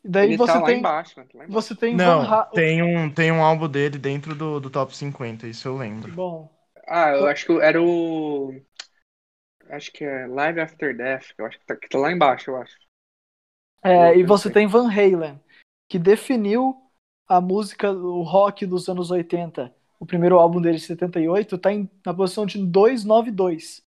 Daí 0.04 0.28
Ele 0.28 0.38
você 0.38 0.52
tá 0.52 0.60
lá 0.60 0.66
tem, 0.66 0.78
embaixo, 0.78 1.14
tá 1.14 1.20
lá 1.34 1.44
embaixo. 1.44 1.52
Você 1.52 1.74
tem 1.74 1.96
Não, 1.96 2.24
Van 2.24 2.46
tem 2.54 2.82
um, 2.82 3.10
tem 3.10 3.32
um 3.32 3.42
álbum 3.42 3.68
dele 3.68 3.98
dentro 3.98 4.34
do, 4.34 4.60
do 4.60 4.70
top 4.70 4.96
50, 4.96 5.46
isso 5.46 5.68
eu 5.68 5.76
lembro. 5.76 6.12
Bom. 6.14 6.48
Ah, 6.86 7.10
eu 7.10 7.26
acho 7.26 7.46
que 7.46 7.52
era 7.60 7.80
o. 7.80 8.52
Acho 9.70 9.90
que 9.92 10.04
é 10.04 10.26
Live 10.26 10.60
After 10.60 10.94
Death, 10.96 11.34
que 11.34 11.40
eu 11.40 11.46
acho 11.46 11.58
que 11.58 11.64
tá, 11.64 11.76
que 11.76 11.88
tá 11.88 11.98
lá 11.98 12.12
embaixo, 12.12 12.50
eu 12.50 12.56
acho. 12.56 12.76
É, 13.82 14.16
e 14.16 14.22
você 14.24 14.50
tem 14.50 14.66
Van 14.66 14.88
Halen, 14.90 15.40
que 15.88 15.98
definiu 15.98 16.76
a 17.26 17.40
música, 17.40 17.90
o 17.90 18.22
rock 18.22 18.66
dos 18.66 18.88
anos 18.88 19.10
80, 19.10 19.72
o 19.98 20.04
primeiro 20.04 20.38
álbum 20.38 20.60
dele, 20.60 20.78
78, 20.78 21.56
tá 21.56 21.72
em, 21.72 21.88
na 22.04 22.12
posição 22.12 22.44
de 22.44 22.58
292. 22.64 23.82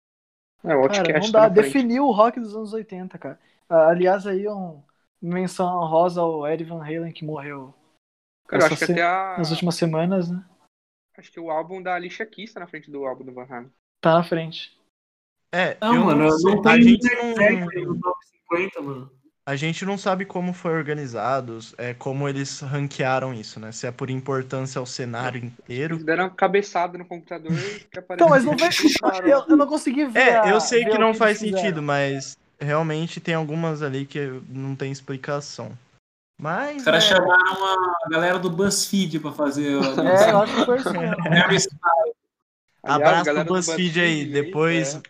É, 0.63 0.75
o 0.75 0.83
Cara, 0.83 0.83
Outcast 0.83 1.19
não 1.19 1.31
tá 1.31 1.47
dá, 1.47 1.49
frente. 1.49 1.73
definiu 1.73 2.05
o 2.05 2.11
rock 2.11 2.39
dos 2.39 2.55
anos 2.55 2.73
80, 2.73 3.17
cara. 3.17 3.39
Ah, 3.69 3.89
Aliás, 3.89 4.27
aí 4.27 4.47
um 4.47 4.81
menção 5.21 5.67
honrosa 5.67 6.21
ao 6.21 6.47
Eddie 6.47 6.65
Van 6.65 6.82
Halen, 6.84 7.12
que 7.12 7.25
morreu 7.25 7.73
Cara, 8.47 8.65
acho 8.65 8.77
que 8.77 8.86
se- 8.86 8.91
até 8.93 9.01
a... 9.03 9.36
nas 9.38 9.51
últimas 9.51 9.75
semanas, 9.75 10.29
né? 10.29 10.43
Acho 11.17 11.32
que 11.32 11.39
o 11.39 11.51
álbum 11.51 11.82
da 11.82 11.95
Alicia 11.95 12.25
Keys 12.25 12.53
tá 12.53 12.60
na 12.62 12.67
frente 12.67 12.89
do 12.89 13.05
álbum 13.05 13.25
do 13.25 13.34
Van 13.34 13.45
Halen. 13.49 13.71
Tá 14.01 14.13
na 14.13 14.23
frente. 14.23 14.77
É, 15.51 15.77
Não, 15.82 15.95
eu 15.95 16.05
mano, 16.05 16.32
sei. 16.32 16.51
não 16.55 16.62
tem 16.62 16.71
a 16.71 16.79
gente 16.82 17.15
não, 17.15 17.86
no 17.93 17.99
top 17.99 18.17
50, 18.49 18.82
mano. 18.82 19.12
a 19.45 19.55
gente 19.55 19.84
não 19.84 19.97
sabe 19.97 20.25
como 20.25 20.53
foi 20.53 20.71
organizado, 20.73 21.58
é, 21.77 21.93
como 21.93 22.29
eles 22.29 22.62
ranquearam 22.62 23.34
isso, 23.34 23.60
né? 23.60 23.71
Se 23.71 23.86
é 23.88 23.91
por 23.91 24.10
importância 24.12 24.79
ao 24.79 24.86
cenário 24.86 25.43
inteiro. 25.43 25.95
Eles 25.95 26.05
deram 26.05 26.25
uma 26.25 26.29
cabeçada 26.29 26.97
no 26.97 27.05
computador 27.05 27.51
e 27.51 27.79
que 27.91 27.99
apareceu. 27.99 28.13
Então, 28.15 28.29
mas 28.29 28.45
não 28.45 28.55
vem. 28.55 29.29
Eu, 29.29 29.45
eu 29.49 29.58
não 29.58 29.67
consegui 29.67 30.05
ver. 30.05 30.19
É, 30.19 30.39
a- 30.39 30.49
eu 30.49 30.62
sei 30.62 30.86
que 30.86 30.97
não 30.97 31.13
faz 31.13 31.39
fizeram. 31.39 31.58
sentido, 31.58 31.82
mas 31.82 32.38
realmente 32.59 33.19
tem 33.19 33.33
algumas 33.33 33.81
ali 33.81 34.05
que 34.05 34.19
não 34.49 34.75
tem 34.75 34.91
explicação. 34.91 35.71
Mas. 36.41 36.77
Os 36.77 36.83
caras 36.83 37.03
é, 37.03 37.07
chamaram 37.07 37.93
a 38.05 38.09
galera 38.09 38.39
do 38.39 38.49
BuzzFeed 38.49 39.19
pra 39.19 39.31
fazer. 39.31 39.75
o- 39.75 40.01
É, 40.01 40.31
eu 40.31 40.37
acho 40.41 40.55
que 40.55 40.65
foi 40.65 40.77
Aliás, 42.81 43.27
abraço 43.27 43.33
pro 43.33 43.43
do 43.43 43.53
BuzzFeed 43.53 43.99
aí. 44.01 44.23
BuzzFeed, 44.25 44.45
Depois, 44.45 44.95
é, 44.95 45.01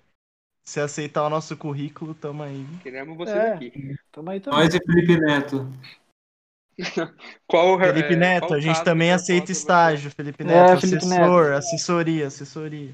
se 0.63 0.79
aceitar 0.79 1.23
o 1.23 1.29
nosso 1.29 1.55
currículo, 1.55 2.15
tamo 2.15 2.41
aí. 2.43 2.65
queremos 2.81 3.15
vocês 3.15 3.35
É. 3.37 3.53
aqui. 3.53 3.95
Tamo 4.11 4.29
aí 4.31 4.39
também. 4.39 4.59
Nós 4.59 4.73
e 4.73 4.79
Felipe 4.83 5.19
Neto. 5.19 5.71
Qual, 7.45 7.77
Felipe 7.77 8.13
é, 8.13 8.15
Neto, 8.15 8.47
qual 8.47 8.57
a 8.57 8.61
gente 8.61 8.83
também 8.85 9.11
aceita 9.11 9.47
você- 9.47 9.51
estágio, 9.51 10.09
Felipe 10.11 10.43
É, 10.43 10.47
Neto. 10.47 10.81
Felipe 10.81 10.97
assessor, 11.05 11.51
assessoria, 11.53 12.27
assessoria. 12.27 12.91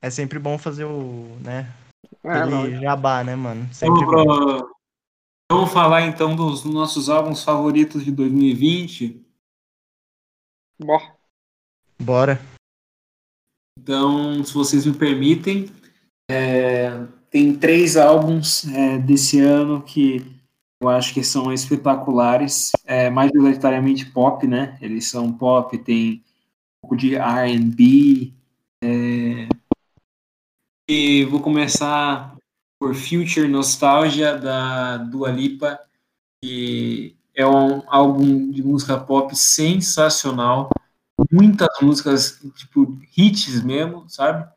É 0.00 0.10
sempre 0.10 0.38
bom 0.38 0.56
fazer 0.58 0.84
o, 0.84 1.36
né, 1.42 1.72
É, 2.24 2.30
aquele 2.32 2.54
lógico. 2.54 2.80
jabá, 2.82 3.24
né, 3.24 3.34
mano? 3.34 3.68
Sempre 3.72 4.04
Vamos, 4.04 4.24
bom. 4.62 4.68
Vamos 5.50 5.72
falar 5.72 6.02
então 6.02 6.36
dos 6.36 6.64
nossos 6.64 7.08
álbuns 7.08 7.42
favoritos 7.42 8.04
de 8.04 8.12
2020. 8.12 9.24
Bom, 10.80 10.98
Bora. 12.00 12.40
Então, 13.80 14.44
se 14.44 14.52
vocês 14.54 14.86
me 14.86 14.92
permitem, 14.96 15.70
é, 16.30 16.90
tem 17.30 17.56
três 17.58 17.96
álbuns 17.96 18.64
é, 18.68 18.98
desse 18.98 19.40
ano 19.40 19.82
que 19.82 20.24
eu 20.80 20.88
acho 20.88 21.12
que 21.12 21.24
são 21.24 21.52
espetaculares, 21.52 22.70
é, 22.84 23.10
majoritariamente 23.10 24.06
pop, 24.06 24.46
né? 24.46 24.78
Eles 24.80 25.10
são 25.10 25.32
pop, 25.32 25.76
tem 25.78 26.22
um 26.22 26.80
pouco 26.82 26.96
de 26.96 27.16
R&B. 27.16 28.32
é, 28.84 29.48
e 30.88 31.24
vou 31.26 31.40
começar 31.40 32.34
por 32.80 32.94
Future 32.94 33.46
Nostalgia, 33.46 34.38
da 34.38 34.96
Dua 34.96 35.30
Lipa, 35.30 35.78
que 36.42 37.14
é 37.34 37.46
um 37.46 37.82
álbum 37.86 38.50
de 38.50 38.62
música 38.62 38.98
pop 38.98 39.36
sensacional 39.36 40.70
muitas 41.30 41.68
músicas, 41.82 42.40
tipo, 42.54 42.98
hits 43.16 43.62
mesmo, 43.62 44.04
sabe? 44.08 44.48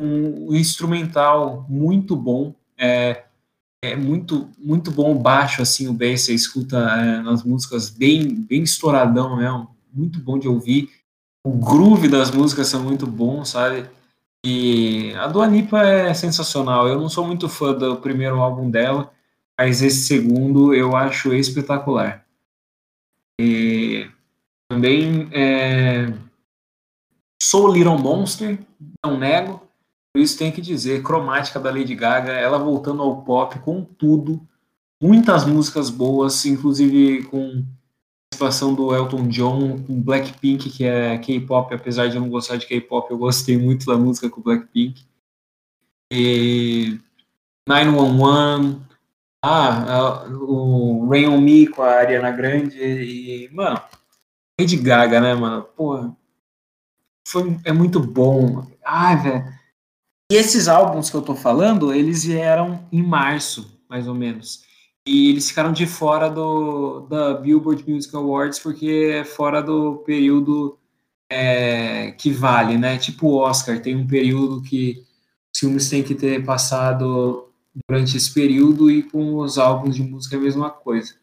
Um, 0.00 0.50
um 0.50 0.54
instrumental 0.54 1.66
muito 1.68 2.16
bom, 2.16 2.54
é, 2.78 3.24
é 3.82 3.96
muito, 3.96 4.48
muito 4.58 4.90
bom 4.90 5.12
o 5.12 5.18
baixo, 5.18 5.60
assim, 5.60 5.88
o 5.88 5.92
bass, 5.92 6.22
você 6.22 6.34
escuta 6.34 6.78
é, 6.78 7.22
nas 7.22 7.42
músicas 7.42 7.90
bem, 7.90 8.34
bem 8.34 8.62
estouradão 8.62 9.36
mesmo, 9.36 9.74
muito 9.92 10.20
bom 10.20 10.38
de 10.38 10.48
ouvir. 10.48 10.88
O 11.44 11.52
groove 11.52 12.08
das 12.08 12.30
músicas 12.30 12.68
são 12.68 12.82
muito 12.82 13.06
bons, 13.06 13.50
sabe? 13.50 13.88
E 14.44 15.12
a 15.16 15.26
Dua 15.26 15.46
Lipa 15.46 15.82
é 15.82 16.14
sensacional. 16.14 16.88
Eu 16.88 16.98
não 16.98 17.08
sou 17.08 17.26
muito 17.26 17.48
fã 17.48 17.74
do 17.74 17.96
primeiro 17.96 18.40
álbum 18.40 18.70
dela, 18.70 19.12
mas 19.58 19.82
esse 19.82 20.06
segundo 20.06 20.74
eu 20.74 20.96
acho 20.96 21.34
espetacular. 21.34 22.24
E 23.40 24.08
também 24.68 25.28
é, 25.32 26.12
sou 27.42 27.72
Little 27.72 27.98
Monster, 27.98 28.58
não 29.04 29.18
nego. 29.18 29.62
Isso 30.16 30.38
tem 30.38 30.50
que 30.50 30.60
dizer, 30.60 31.02
cromática 31.02 31.60
da 31.60 31.70
Lady 31.70 31.94
Gaga, 31.94 32.32
ela 32.32 32.58
voltando 32.58 33.02
ao 33.02 33.22
pop 33.22 33.58
com 33.60 33.84
tudo, 33.84 34.46
muitas 35.00 35.44
músicas 35.44 35.88
boas, 35.88 36.44
inclusive 36.44 37.24
com 37.24 37.64
participação 38.30 38.72
do 38.74 38.94
Elton 38.94 39.26
John, 39.28 39.82
com 39.82 40.00
Blackpink, 40.00 40.70
que 40.70 40.84
é 40.84 41.18
K-pop, 41.18 41.74
apesar 41.74 42.08
de 42.08 42.16
eu 42.16 42.20
não 42.20 42.30
gostar 42.30 42.56
de 42.56 42.66
K-pop, 42.66 43.10
eu 43.10 43.18
gostei 43.18 43.58
muito 43.58 43.86
da 43.86 43.96
música 43.96 44.30
com 44.30 44.40
Blackpink. 44.40 45.04
E 46.12 46.98
911, 47.68 48.80
ah, 49.44 50.26
o 50.30 51.08
Rain 51.08 51.26
on 51.26 51.40
Me 51.40 51.66
com 51.66 51.82
a 51.82 51.90
Ariana 51.90 52.30
Grande 52.30 52.78
e, 52.78 53.48
mano, 53.52 53.80
Lady 54.58 54.76
Gaga, 54.76 55.20
né, 55.20 55.34
mano? 55.34 55.62
Porra, 55.62 56.16
foi, 57.26 57.58
é 57.64 57.72
muito 57.72 57.98
bom. 57.98 58.66
Ai, 58.84 59.22
velho. 59.22 59.60
E 60.30 60.36
esses 60.36 60.68
álbuns 60.68 61.10
que 61.10 61.16
eu 61.16 61.22
tô 61.22 61.34
falando, 61.34 61.92
eles 61.92 62.24
vieram 62.24 62.86
em 62.92 63.02
março, 63.02 63.80
mais 63.88 64.06
ou 64.06 64.14
menos. 64.14 64.64
E 65.06 65.30
eles 65.30 65.48
ficaram 65.48 65.72
de 65.72 65.86
fora 65.86 66.28
do 66.28 67.00
da 67.08 67.34
Billboard 67.34 67.90
Music 67.90 68.14
Awards 68.14 68.58
porque 68.58 69.12
é 69.14 69.24
fora 69.24 69.62
do 69.62 69.98
período 69.98 70.78
é, 71.30 72.12
que 72.12 72.30
vale, 72.30 72.76
né? 72.76 72.98
Tipo 72.98 73.28
o 73.28 73.36
Oscar, 73.36 73.80
tem 73.80 73.96
um 73.96 74.06
período 74.06 74.62
que 74.62 75.02
os 75.52 75.58
filmes 75.60 75.88
têm 75.88 76.02
que 76.02 76.14
ter 76.14 76.44
passado 76.44 77.48
durante 77.88 78.16
esse 78.16 78.32
período 78.32 78.90
e 78.90 79.02
com 79.02 79.36
os 79.38 79.58
álbuns 79.58 79.94
de 79.94 80.02
música 80.02 80.36
é 80.36 80.38
a 80.38 80.42
mesma 80.42 80.70
coisa. 80.70 81.14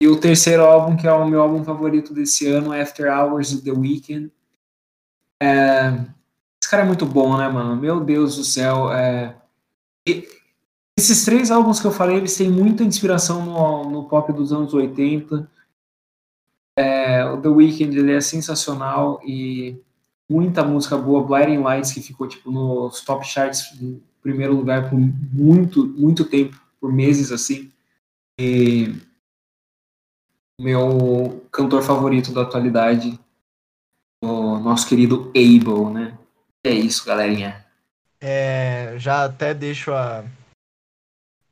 E 0.00 0.08
o 0.08 0.20
terceiro 0.20 0.62
álbum, 0.62 0.96
que 0.96 1.06
é 1.06 1.12
o 1.12 1.26
meu 1.26 1.40
álbum 1.40 1.64
favorito 1.64 2.12
desse 2.12 2.46
ano, 2.46 2.72
After 2.72 3.10
Hours 3.10 3.52
do 3.52 3.62
The 3.62 3.70
Weeknd. 3.70 4.30
É... 5.42 5.88
Esse 6.60 6.70
cara 6.70 6.82
é 6.82 6.86
muito 6.86 7.06
bom, 7.06 7.38
né, 7.38 7.48
mano? 7.48 7.76
Meu 7.76 8.00
Deus 8.00 8.36
do 8.36 8.44
céu. 8.44 8.92
É... 8.92 9.34
Esses 11.06 11.24
três 11.24 11.52
álbuns 11.52 11.78
que 11.78 11.86
eu 11.86 11.92
falei, 11.92 12.16
eles 12.16 12.36
têm 12.36 12.50
muita 12.50 12.82
inspiração 12.82 13.44
no, 13.44 13.88
no 13.88 14.08
pop 14.08 14.32
dos 14.32 14.52
anos 14.52 14.74
80. 14.74 15.48
É... 16.76 17.24
O 17.26 17.40
The 17.40 17.48
Weeknd, 17.48 17.96
ele 17.96 18.12
é 18.12 18.20
sensacional 18.20 19.20
e 19.24 19.80
muita 20.28 20.64
música 20.64 20.98
boa. 20.98 21.22
Blinding 21.22 21.62
Lights, 21.62 21.92
que 21.92 22.02
ficou, 22.02 22.26
tipo, 22.26 22.50
nos 22.50 23.02
top 23.02 23.24
charts 23.24 23.80
em 23.80 24.02
primeiro 24.20 24.56
lugar 24.56 24.90
por 24.90 24.98
muito, 24.98 25.86
muito 25.86 26.24
tempo, 26.24 26.60
por 26.80 26.92
meses, 26.92 27.30
assim. 27.30 27.70
E 28.36 28.92
meu 30.60 31.46
cantor 31.52 31.84
favorito 31.84 32.32
da 32.32 32.42
atualidade, 32.42 33.16
o 34.24 34.58
nosso 34.58 34.88
querido 34.88 35.30
Abel, 35.36 35.88
né? 35.88 36.18
É 36.64 36.70
isso, 36.70 37.06
galerinha. 37.06 37.64
É, 38.20 38.96
já 38.98 39.24
até 39.24 39.54
deixo 39.54 39.92
a, 39.92 40.24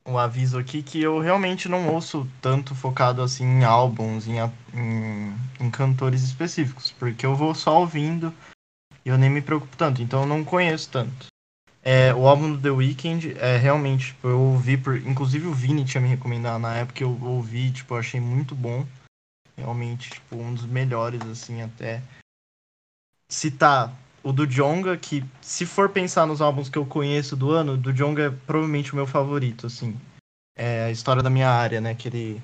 um 0.06 0.18
aviso 0.18 0.58
aqui 0.58 0.82
que 0.82 1.00
eu 1.00 1.18
realmente 1.18 1.68
não 1.68 1.88
ouço 1.88 2.28
tanto 2.42 2.74
focado 2.74 3.22
assim 3.22 3.44
em 3.44 3.64
álbuns, 3.64 4.26
em, 4.26 4.36
em, 4.74 5.34
em 5.58 5.70
cantores 5.70 6.22
específicos, 6.22 6.90
porque 6.92 7.24
eu 7.24 7.34
vou 7.34 7.54
só 7.54 7.80
ouvindo 7.80 8.32
e 9.04 9.08
eu 9.08 9.16
nem 9.16 9.30
me 9.30 9.40
preocupo 9.40 9.76
tanto, 9.76 10.02
então 10.02 10.22
eu 10.22 10.26
não 10.26 10.44
conheço 10.44 10.90
tanto. 10.90 11.26
É, 11.82 12.14
o 12.14 12.26
álbum 12.26 12.52
do 12.52 12.60
The 12.60 12.70
Weeknd 12.70 13.36
é 13.38 13.58
realmente, 13.58 14.06
tipo, 14.06 14.26
eu 14.26 14.40
ouvi 14.40 14.78
por. 14.78 14.96
Inclusive 14.96 15.46
o 15.46 15.52
Vini 15.52 15.84
tinha 15.84 16.00
me 16.00 16.08
recomendado 16.08 16.58
na 16.58 16.74
época, 16.76 17.02
eu 17.02 17.22
ouvi, 17.22 17.70
tipo, 17.70 17.92
eu 17.92 17.98
achei 17.98 18.18
muito 18.18 18.54
bom. 18.54 18.86
Realmente, 19.54 20.08
tipo, 20.08 20.36
um 20.36 20.54
dos 20.54 20.64
melhores, 20.64 21.20
assim, 21.26 21.60
até. 21.60 22.02
Citar 23.28 23.94
o 24.24 24.32
do 24.32 24.46
Jonga, 24.46 24.96
que 24.96 25.22
se 25.42 25.66
for 25.66 25.90
pensar 25.90 26.26
nos 26.26 26.40
álbuns 26.40 26.70
que 26.70 26.78
eu 26.78 26.86
conheço 26.86 27.36
do 27.36 27.50
ano, 27.50 27.76
do 27.76 27.92
Jonga 27.92 28.22
é 28.24 28.30
provavelmente 28.30 28.92
o 28.92 28.96
meu 28.96 29.06
favorito, 29.06 29.66
assim. 29.66 29.94
É 30.56 30.84
a 30.84 30.90
história 30.90 31.22
da 31.22 31.28
minha 31.28 31.50
área, 31.50 31.80
né? 31.80 31.94
Que 31.94 32.08
ele. 32.08 32.42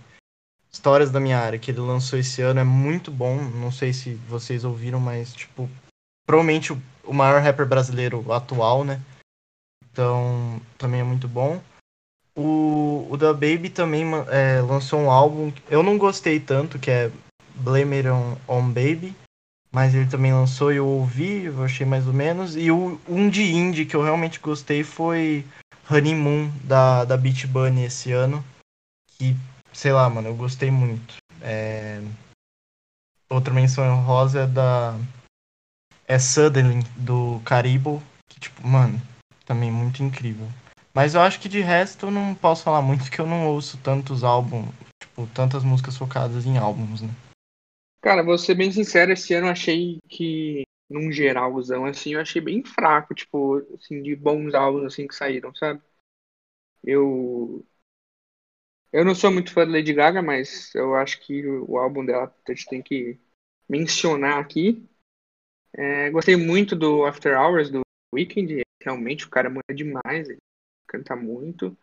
Histórias 0.71 1.11
da 1.11 1.19
minha 1.19 1.39
área, 1.39 1.59
que 1.59 1.71
ele 1.71 1.81
lançou 1.81 2.19
esse 2.19 2.43
ano, 2.43 2.61
é 2.61 2.65
muito 2.65 3.11
bom. 3.11 3.37
Não 3.37 3.73
sei 3.73 3.93
se 3.93 4.15
vocês 4.29 4.63
ouviram, 4.63 5.01
mas, 5.01 5.33
tipo, 5.33 5.69
provavelmente 6.25 6.73
o, 7.05 7.13
maior 7.13 7.43
rapper 7.43 7.67
brasileiro 7.67 8.31
atual, 8.33 8.85
né? 8.85 9.01
Então, 9.91 10.61
também 10.79 11.01
é 11.01 11.05
muito 11.05 11.27
bom. 11.27 11.61
O, 12.37 13.09
o 13.11 13.17
da 13.17 13.33
Baby 13.33 13.71
também 13.71 14.05
é, 14.29 14.61
lançou 14.61 15.01
um 15.01 15.11
álbum. 15.11 15.53
Eu 15.69 15.83
não 15.83 15.99
gostei 15.99 16.39
tanto, 16.39 16.79
que 16.79 16.91
é 16.91 17.11
Blame 17.57 17.97
It 17.97 18.09
on, 18.09 18.37
on 18.47 18.69
Baby. 18.69 19.17
Mas 19.73 19.95
ele 19.95 20.07
também 20.07 20.33
lançou 20.33 20.73
e 20.73 20.77
eu 20.77 20.87
ouvi, 20.87 21.45
eu 21.45 21.63
achei 21.63 21.87
mais 21.87 22.07
ou 22.07 22.13
menos. 22.13 22.57
E 22.57 22.71
o, 22.71 23.01
um 23.09 23.29
de 23.29 23.43
indie 23.43 23.87
que 23.87 23.95
eu 23.95 24.03
realmente 24.03 24.41
gostei 24.41 24.83
foi 24.83 25.47
Honeymoon, 25.89 26.51
da, 26.65 27.05
da 27.05 27.17
Beach 27.17 27.47
Bunny 27.47 27.85
esse 27.85 28.11
ano. 28.11 28.45
Que, 29.17 29.37
sei 29.73 29.93
lá, 29.93 30.09
mano, 30.11 30.29
eu 30.29 30.35
gostei 30.35 30.71
muito. 30.71 31.17
É... 31.41 32.03
Outra 33.29 33.55
menção 33.55 34.01
rosa 34.03 34.41
é 34.41 34.47
da. 34.47 34.97
É 36.07 36.19
Suddenly, 36.19 36.85
do 36.97 37.41
Caribou. 37.45 38.03
Que, 38.29 38.41
tipo, 38.41 38.67
mano, 38.67 39.01
também 39.47 39.71
muito 39.71 40.03
incrível. 40.03 40.49
Mas 40.93 41.15
eu 41.15 41.21
acho 41.21 41.39
que 41.39 41.49
de 41.49 41.61
resto 41.61 42.07
eu 42.07 42.11
não 42.11 42.35
posso 42.35 42.65
falar 42.65 42.83
muito, 42.83 43.05
porque 43.05 43.21
eu 43.21 43.27
não 43.27 43.47
ouço 43.47 43.79
tantos 43.79 44.25
álbuns, 44.25 44.69
tipo, 45.01 45.27
tantas 45.29 45.63
músicas 45.63 45.97
focadas 45.97 46.45
em 46.45 46.59
álbuns, 46.59 47.03
né? 47.03 47.11
Cara, 48.03 48.23
vou 48.23 48.39
ser 48.39 48.55
bem 48.55 48.73
sincero, 48.73 49.13
esse 49.13 49.35
ano 49.35 49.47
eu 49.49 49.53
achei 49.53 50.01
que, 50.09 50.65
num 50.89 51.13
geralzão, 51.13 51.85
assim, 51.85 52.15
eu 52.15 52.21
achei 52.21 52.41
bem 52.41 52.65
fraco, 52.65 53.15
tipo, 53.15 53.59
assim, 53.75 54.03
de 54.03 54.17
bons 54.17 54.55
álbuns, 54.55 54.85
assim, 54.87 55.07
que 55.07 55.15
saíram, 55.15 55.55
sabe? 55.55 55.81
Eu... 56.83 57.65
Eu 58.93 59.05
não 59.05 59.15
sou 59.15 59.31
muito 59.33 59.53
fã 59.53 59.65
da 59.67 59.73
Lady 59.73 59.93
Gaga, 59.93 60.21
mas 60.23 60.75
eu 60.75 60.95
acho 60.95 61.21
que 61.21 61.47
o 61.47 61.79
álbum 61.79 62.05
dela 62.05 62.35
a 62.49 62.53
gente 62.53 62.67
tem 62.67 62.83
que 62.83 63.19
mencionar 63.69 64.39
aqui. 64.39 64.85
É, 65.75 66.11
gostei 66.11 66.37
muito 66.37 66.77
do 66.77 67.07
After 67.07 67.39
Hours, 67.39 67.71
do 67.71 67.81
Weekend, 68.15 68.63
realmente 68.83 69.27
o 69.27 69.31
cara 69.31 69.49
manda 69.49 69.75
demais, 69.75 70.29
ele 70.29 70.39
canta 70.87 71.17
muito. 71.17 71.77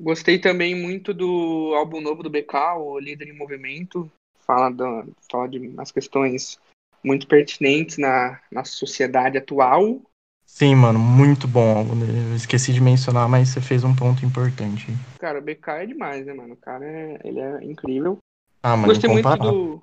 Gostei 0.00 0.38
também 0.40 0.74
muito 0.74 1.14
do 1.14 1.74
álbum 1.76 2.00
novo 2.00 2.22
do 2.22 2.30
BK, 2.30 2.76
o 2.76 2.98
Líder 2.98 3.28
em 3.28 3.38
Movimento, 3.38 4.10
fala, 4.46 4.70
do, 4.70 5.14
fala 5.30 5.48
de 5.48 5.58
umas 5.58 5.90
questões 5.90 6.58
muito 7.04 7.26
pertinentes 7.26 7.98
na, 7.98 8.40
na 8.50 8.64
sociedade 8.64 9.38
atual. 9.38 10.00
Sim, 10.44 10.74
mano, 10.76 10.98
muito 10.98 11.48
bom. 11.48 11.84
Eu 12.30 12.36
esqueci 12.36 12.72
de 12.72 12.80
mencionar, 12.80 13.28
mas 13.28 13.48
você 13.48 13.60
fez 13.60 13.84
um 13.84 13.94
ponto 13.94 14.24
importante. 14.24 14.86
Cara, 15.18 15.38
o 15.38 15.42
BK 15.42 15.68
é 15.82 15.86
demais, 15.86 16.24
né, 16.24 16.32
mano? 16.32 16.54
O 16.54 16.56
cara 16.56 16.84
é, 16.84 17.20
ele 17.24 17.40
é 17.40 17.64
incrível. 17.64 18.18
Ah, 18.62 18.76
mano, 18.76 18.88
Gostei 18.88 19.10
muito 19.10 19.36
do. 19.36 19.82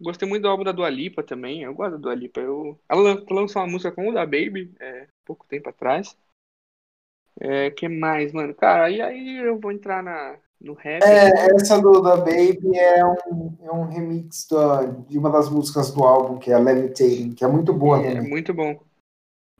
Gostei 0.00 0.28
muito 0.28 0.42
do 0.42 0.48
álbum 0.48 0.64
da 0.64 0.72
Dua 0.72 0.90
Lipa 0.90 1.22
também. 1.22 1.62
Eu 1.62 1.74
gosto 1.74 1.92
da 1.92 1.98
Dua 1.98 2.14
Lipa. 2.14 2.40
Eu... 2.40 2.78
Ela 2.88 3.24
lançou 3.30 3.62
uma 3.62 3.68
música 3.68 3.92
com 3.92 4.08
o 4.08 4.12
da 4.12 4.24
Baby 4.24 4.72
é, 4.78 5.06
pouco 5.24 5.46
tempo 5.46 5.68
atrás. 5.68 6.16
É, 7.40 7.70
que 7.70 7.88
mais, 7.88 8.32
mano? 8.32 8.54
Cara, 8.54 8.90
e 8.90 9.00
aí 9.00 9.38
eu 9.38 9.58
vou 9.58 9.72
entrar 9.72 10.02
na, 10.02 10.36
no 10.60 10.74
rap. 10.74 11.02
É, 11.02 11.54
essa 11.54 11.80
do 11.80 12.00
da 12.00 12.16
Baby 12.16 12.76
é 12.76 13.04
um, 13.04 13.56
é 13.62 13.70
um 13.72 13.84
remix 13.86 14.46
da, 14.48 14.84
de 14.84 15.18
uma 15.18 15.30
das 15.30 15.48
músicas 15.48 15.90
do 15.92 16.02
álbum, 16.04 16.38
que 16.38 16.50
é 16.50 16.58
Levitating, 16.58 17.34
que 17.34 17.44
é 17.44 17.48
muito 17.48 17.72
boa 17.72 17.98
É 18.00 18.14
também. 18.14 18.28
muito 18.28 18.54
bom. 18.54 18.80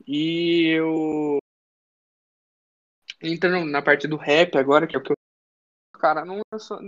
E 0.07 0.67
eu. 0.69 1.37
Entrando 3.21 3.65
na 3.65 3.81
parte 3.81 4.07
do 4.07 4.17
rap 4.17 4.57
agora, 4.57 4.85
que 4.87 4.95
é 4.95 4.99
o 4.99 5.01
que 5.03 5.11
eu. 5.11 5.15
Cara, 5.99 6.23
não, 6.25 6.41
lançou- 6.51 6.81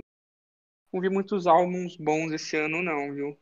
não 0.93 1.01
vi 1.01 1.09
muitos 1.09 1.47
álbuns 1.47 1.95
bons 1.95 2.31
esse 2.31 2.55
ano, 2.57 2.83
não, 2.83 3.13
viu? 3.13 3.37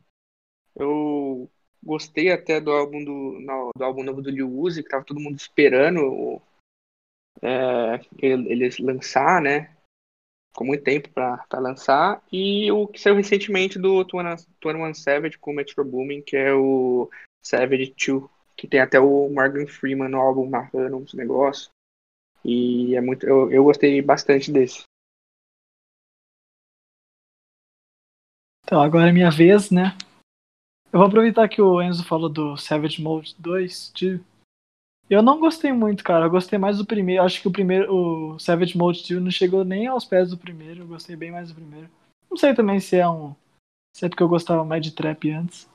Eu 0.74 1.50
gostei 1.82 2.32
até 2.32 2.60
do 2.60 2.70
álbum 2.70 3.04
do, 3.04 3.72
do 3.76 3.84
álbum 3.84 4.02
novo 4.02 4.22
do 4.22 4.30
Lil 4.30 4.50
Uzi, 4.50 4.82
que 4.82 4.88
tava 4.88 5.04
todo 5.04 5.20
mundo 5.20 5.36
esperando 5.36 6.00
o- 6.00 6.42
é, 7.42 8.00
ele- 8.18 8.50
eles 8.50 8.78
lançar, 8.78 9.42
né? 9.42 9.75
Ficou 10.56 10.66
muito 10.66 10.84
tempo 10.84 11.10
pra 11.10 11.44
lançar. 11.52 12.22
E 12.32 12.72
o 12.72 12.86
que 12.86 12.98
saiu 12.98 13.14
recentemente 13.14 13.78
do 13.78 14.02
21 14.02 14.94
Savage 14.94 15.36
com 15.36 15.52
Metro 15.52 15.84
Boomin, 15.84 16.22
que 16.22 16.34
é 16.34 16.54
o 16.54 17.10
Savage 17.42 17.94
2 17.94 18.24
que 18.56 18.66
tem 18.66 18.80
até 18.80 18.98
o 18.98 19.28
Morgan 19.28 19.66
Freeman 19.66 20.08
no 20.08 20.16
álbum 20.16 20.48
narrando 20.48 20.96
uns 20.96 21.12
negócios. 21.12 21.68
E 22.42 22.96
é 22.96 23.02
muito, 23.02 23.26
eu, 23.26 23.52
eu 23.52 23.64
gostei 23.64 24.00
bastante 24.00 24.50
desse. 24.50 24.84
Então, 28.64 28.80
agora 28.80 29.10
é 29.10 29.12
minha 29.12 29.30
vez, 29.30 29.70
né? 29.70 29.94
Eu 30.90 31.00
vou 31.00 31.06
aproveitar 31.06 31.50
que 31.50 31.60
o 31.60 31.82
Enzo 31.82 32.02
falou 32.02 32.30
do 32.30 32.56
Savage 32.56 33.02
Mode 33.02 33.36
2, 33.38 33.90
tio. 33.90 34.24
Eu 35.08 35.22
não 35.22 35.38
gostei 35.38 35.72
muito, 35.72 36.02
cara. 36.02 36.26
Eu 36.26 36.30
gostei 36.30 36.58
mais 36.58 36.78
do 36.78 36.86
primeiro. 36.86 37.22
Acho 37.22 37.40
que 37.40 37.48
o 37.48 37.52
primeiro, 37.52 37.92
o 37.92 38.38
Savage 38.38 38.76
Mode 38.76 39.06
2 39.08 39.22
não 39.22 39.30
chegou 39.30 39.64
nem 39.64 39.86
aos 39.86 40.04
pés 40.04 40.30
do 40.30 40.36
primeiro. 40.36 40.82
Eu 40.82 40.86
gostei 40.86 41.14
bem 41.14 41.30
mais 41.30 41.48
do 41.48 41.54
primeiro. 41.54 41.88
Não 42.30 42.36
sei 42.36 42.54
também 42.54 42.80
se 42.80 42.96
é 42.96 43.08
um. 43.08 43.34
Se 43.96 44.04
é 44.04 44.08
porque 44.08 44.22
eu 44.22 44.28
gostava 44.28 44.64
mais 44.64 44.82
de 44.82 44.92
trap 44.92 45.30
antes. 45.30 45.68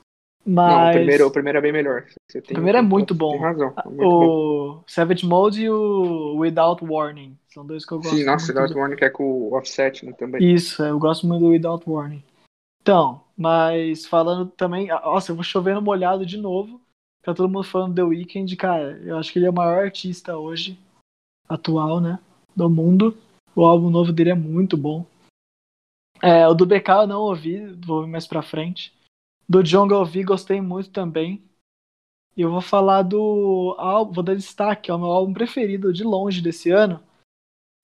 Mas. 0.44 0.72
Não, 0.72 0.88
o 0.88 0.92
primeiro, 0.92 1.26
o 1.26 1.30
primeiro 1.30 1.58
é 1.58 1.60
bem 1.60 1.72
melhor. 1.72 2.04
O 2.34 2.42
primeiro 2.42 2.78
é 2.78 2.82
muito 2.82 3.14
bom. 3.14 3.30
Tem 3.32 3.40
razão. 3.40 3.74
é 3.76 3.88
muito 3.88 4.02
bom. 4.02 4.26
o 4.26 4.84
Savage 4.86 5.24
Mode 5.24 5.62
e 5.62 5.70
o 5.70 6.36
Without 6.36 6.84
Warning. 6.84 7.36
São 7.48 7.64
dois 7.64 7.86
que 7.86 7.92
eu 7.92 7.98
gosto 7.98 8.14
Sim, 8.14 8.24
nossa. 8.24 8.52
Without 8.52 8.74
Warning 8.74 8.96
que 8.96 9.04
é 9.04 9.10
com 9.10 9.24
o 9.24 9.54
Offset 9.54 10.04
né, 10.04 10.12
também. 10.12 10.52
Isso, 10.52 10.82
eu 10.82 10.98
gosto 10.98 11.26
muito 11.26 11.40
do 11.40 11.50
Without 11.50 11.88
Warning. 11.88 12.22
Então, 12.82 13.22
mas 13.36 14.04
falando 14.06 14.46
também. 14.50 14.90
ah, 14.90 15.00
Nossa, 15.04 15.30
eu 15.30 15.36
vou 15.36 15.44
chover 15.44 15.74
no 15.74 15.82
molhado 15.82 16.26
de 16.26 16.36
novo. 16.36 16.80
Tá 17.22 17.32
todo 17.34 17.48
mundo 17.48 17.64
falando 17.64 17.94
The 17.94 18.02
Weeknd, 18.02 18.56
cara. 18.56 18.98
Eu 18.98 19.16
acho 19.16 19.32
que 19.32 19.38
ele 19.38 19.46
é 19.46 19.50
o 19.50 19.54
maior 19.54 19.84
artista 19.84 20.36
hoje, 20.36 20.78
atual, 21.48 22.00
né? 22.00 22.18
Do 22.54 22.68
mundo. 22.68 23.16
O 23.54 23.64
álbum 23.64 23.90
novo 23.90 24.12
dele 24.12 24.30
é 24.30 24.34
muito 24.34 24.76
bom. 24.76 25.06
É, 26.20 26.46
o 26.48 26.54
do 26.54 26.66
BK 26.66 26.88
eu 26.88 27.06
não 27.06 27.20
ouvi, 27.20 27.66
vou 27.84 27.98
ouvir 27.98 28.10
mais 28.10 28.26
pra 28.26 28.42
frente. 28.42 28.92
Do 29.48 29.62
Jonga 29.62 29.94
eu 29.94 30.00
ouvi, 30.00 30.22
gostei 30.22 30.60
muito 30.60 30.90
também. 30.90 31.42
E 32.36 32.42
eu 32.42 32.50
vou 32.50 32.60
falar 32.60 33.02
do 33.02 33.74
álbum, 33.78 34.12
vou 34.12 34.24
dar 34.24 34.34
destaque, 34.34 34.90
é 34.90 34.94
o 34.94 34.98
meu 34.98 35.10
álbum 35.10 35.34
preferido 35.34 35.92
de 35.92 36.02
longe 36.02 36.40
desse 36.40 36.70
ano 36.70 37.00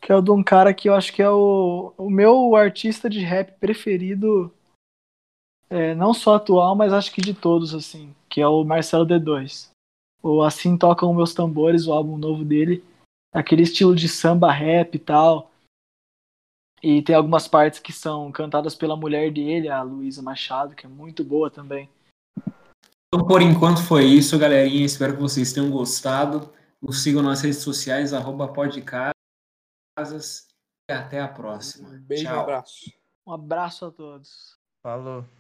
que 0.01 0.13
é 0.13 0.17
o 0.17 0.23
de 0.23 0.31
um 0.31 0.43
cara 0.43 0.73
que 0.73 0.89
eu 0.89 0.95
acho 0.95 1.13
que 1.13 1.23
é 1.23 1.31
o, 1.31 1.93
o 1.97 2.09
meu 2.09 2.55
artista 2.55 3.11
de 3.11 3.21
rap 3.21 3.59
preferido, 3.59 4.53
é, 5.71 5.95
não 5.95 6.15
só 6.15 6.37
atual, 6.37 6.75
mas 6.75 6.93
acho 6.93 7.13
que 7.13 7.21
de 7.21 7.35
todos, 7.35 7.75
assim, 7.75 8.15
que 8.29 8.41
é 8.41 8.49
o 8.49 8.65
Marcelo 8.65 9.07
D2. 9.07 9.71
O 10.23 10.43
Assim 10.43 10.77
Tocam 10.77 11.15
Meus 11.15 11.35
Tambores, 11.35 11.87
o 11.87 11.93
álbum 11.93 12.17
novo 12.17 12.45
dele, 12.45 12.85
aquele 13.33 13.63
estilo 13.63 13.95
de 13.95 14.09
samba 14.09 14.51
rap 14.51 14.95
e 14.95 14.99
tal. 14.99 15.51
E 16.83 17.03
tem 17.03 17.15
algumas 17.15 17.49
partes 17.49 17.81
que 17.81 17.93
são 17.93 18.31
cantadas 18.31 18.75
pela 18.75 18.97
mulher 18.97 19.33
dele, 19.33 19.69
a 19.69 19.83
Luísa 19.83 20.23
Machado, 20.23 20.75
que 20.75 20.87
é 20.87 20.89
muito 20.89 21.25
boa 21.25 21.51
também. 21.51 21.89
Então, 23.09 23.27
por 23.27 23.43
enquanto 23.43 23.83
foi 23.83 24.05
isso, 24.05 24.39
galerinha. 24.39 24.85
Espero 24.85 25.15
que 25.15 25.23
vocês 25.23 25.53
tenham 25.53 25.71
gostado. 25.71 26.53
Nos 26.81 27.03
sigam 27.03 27.23
nas 27.23 27.43
redes 27.43 27.59
sociais, 27.59 28.13
arroba 28.13 28.49
podcasas. 28.49 29.13
E 30.89 30.93
até 30.93 31.21
a 31.21 31.29
próxima. 31.29 31.89
Um 31.89 32.01
beijo, 32.01 32.25
um 32.25 32.31
Tchau. 32.31 32.41
abraço. 32.41 32.93
Um 33.27 33.33
abraço 33.33 33.87
a 33.87 33.91
todos. 33.91 34.57
Falou. 34.83 35.38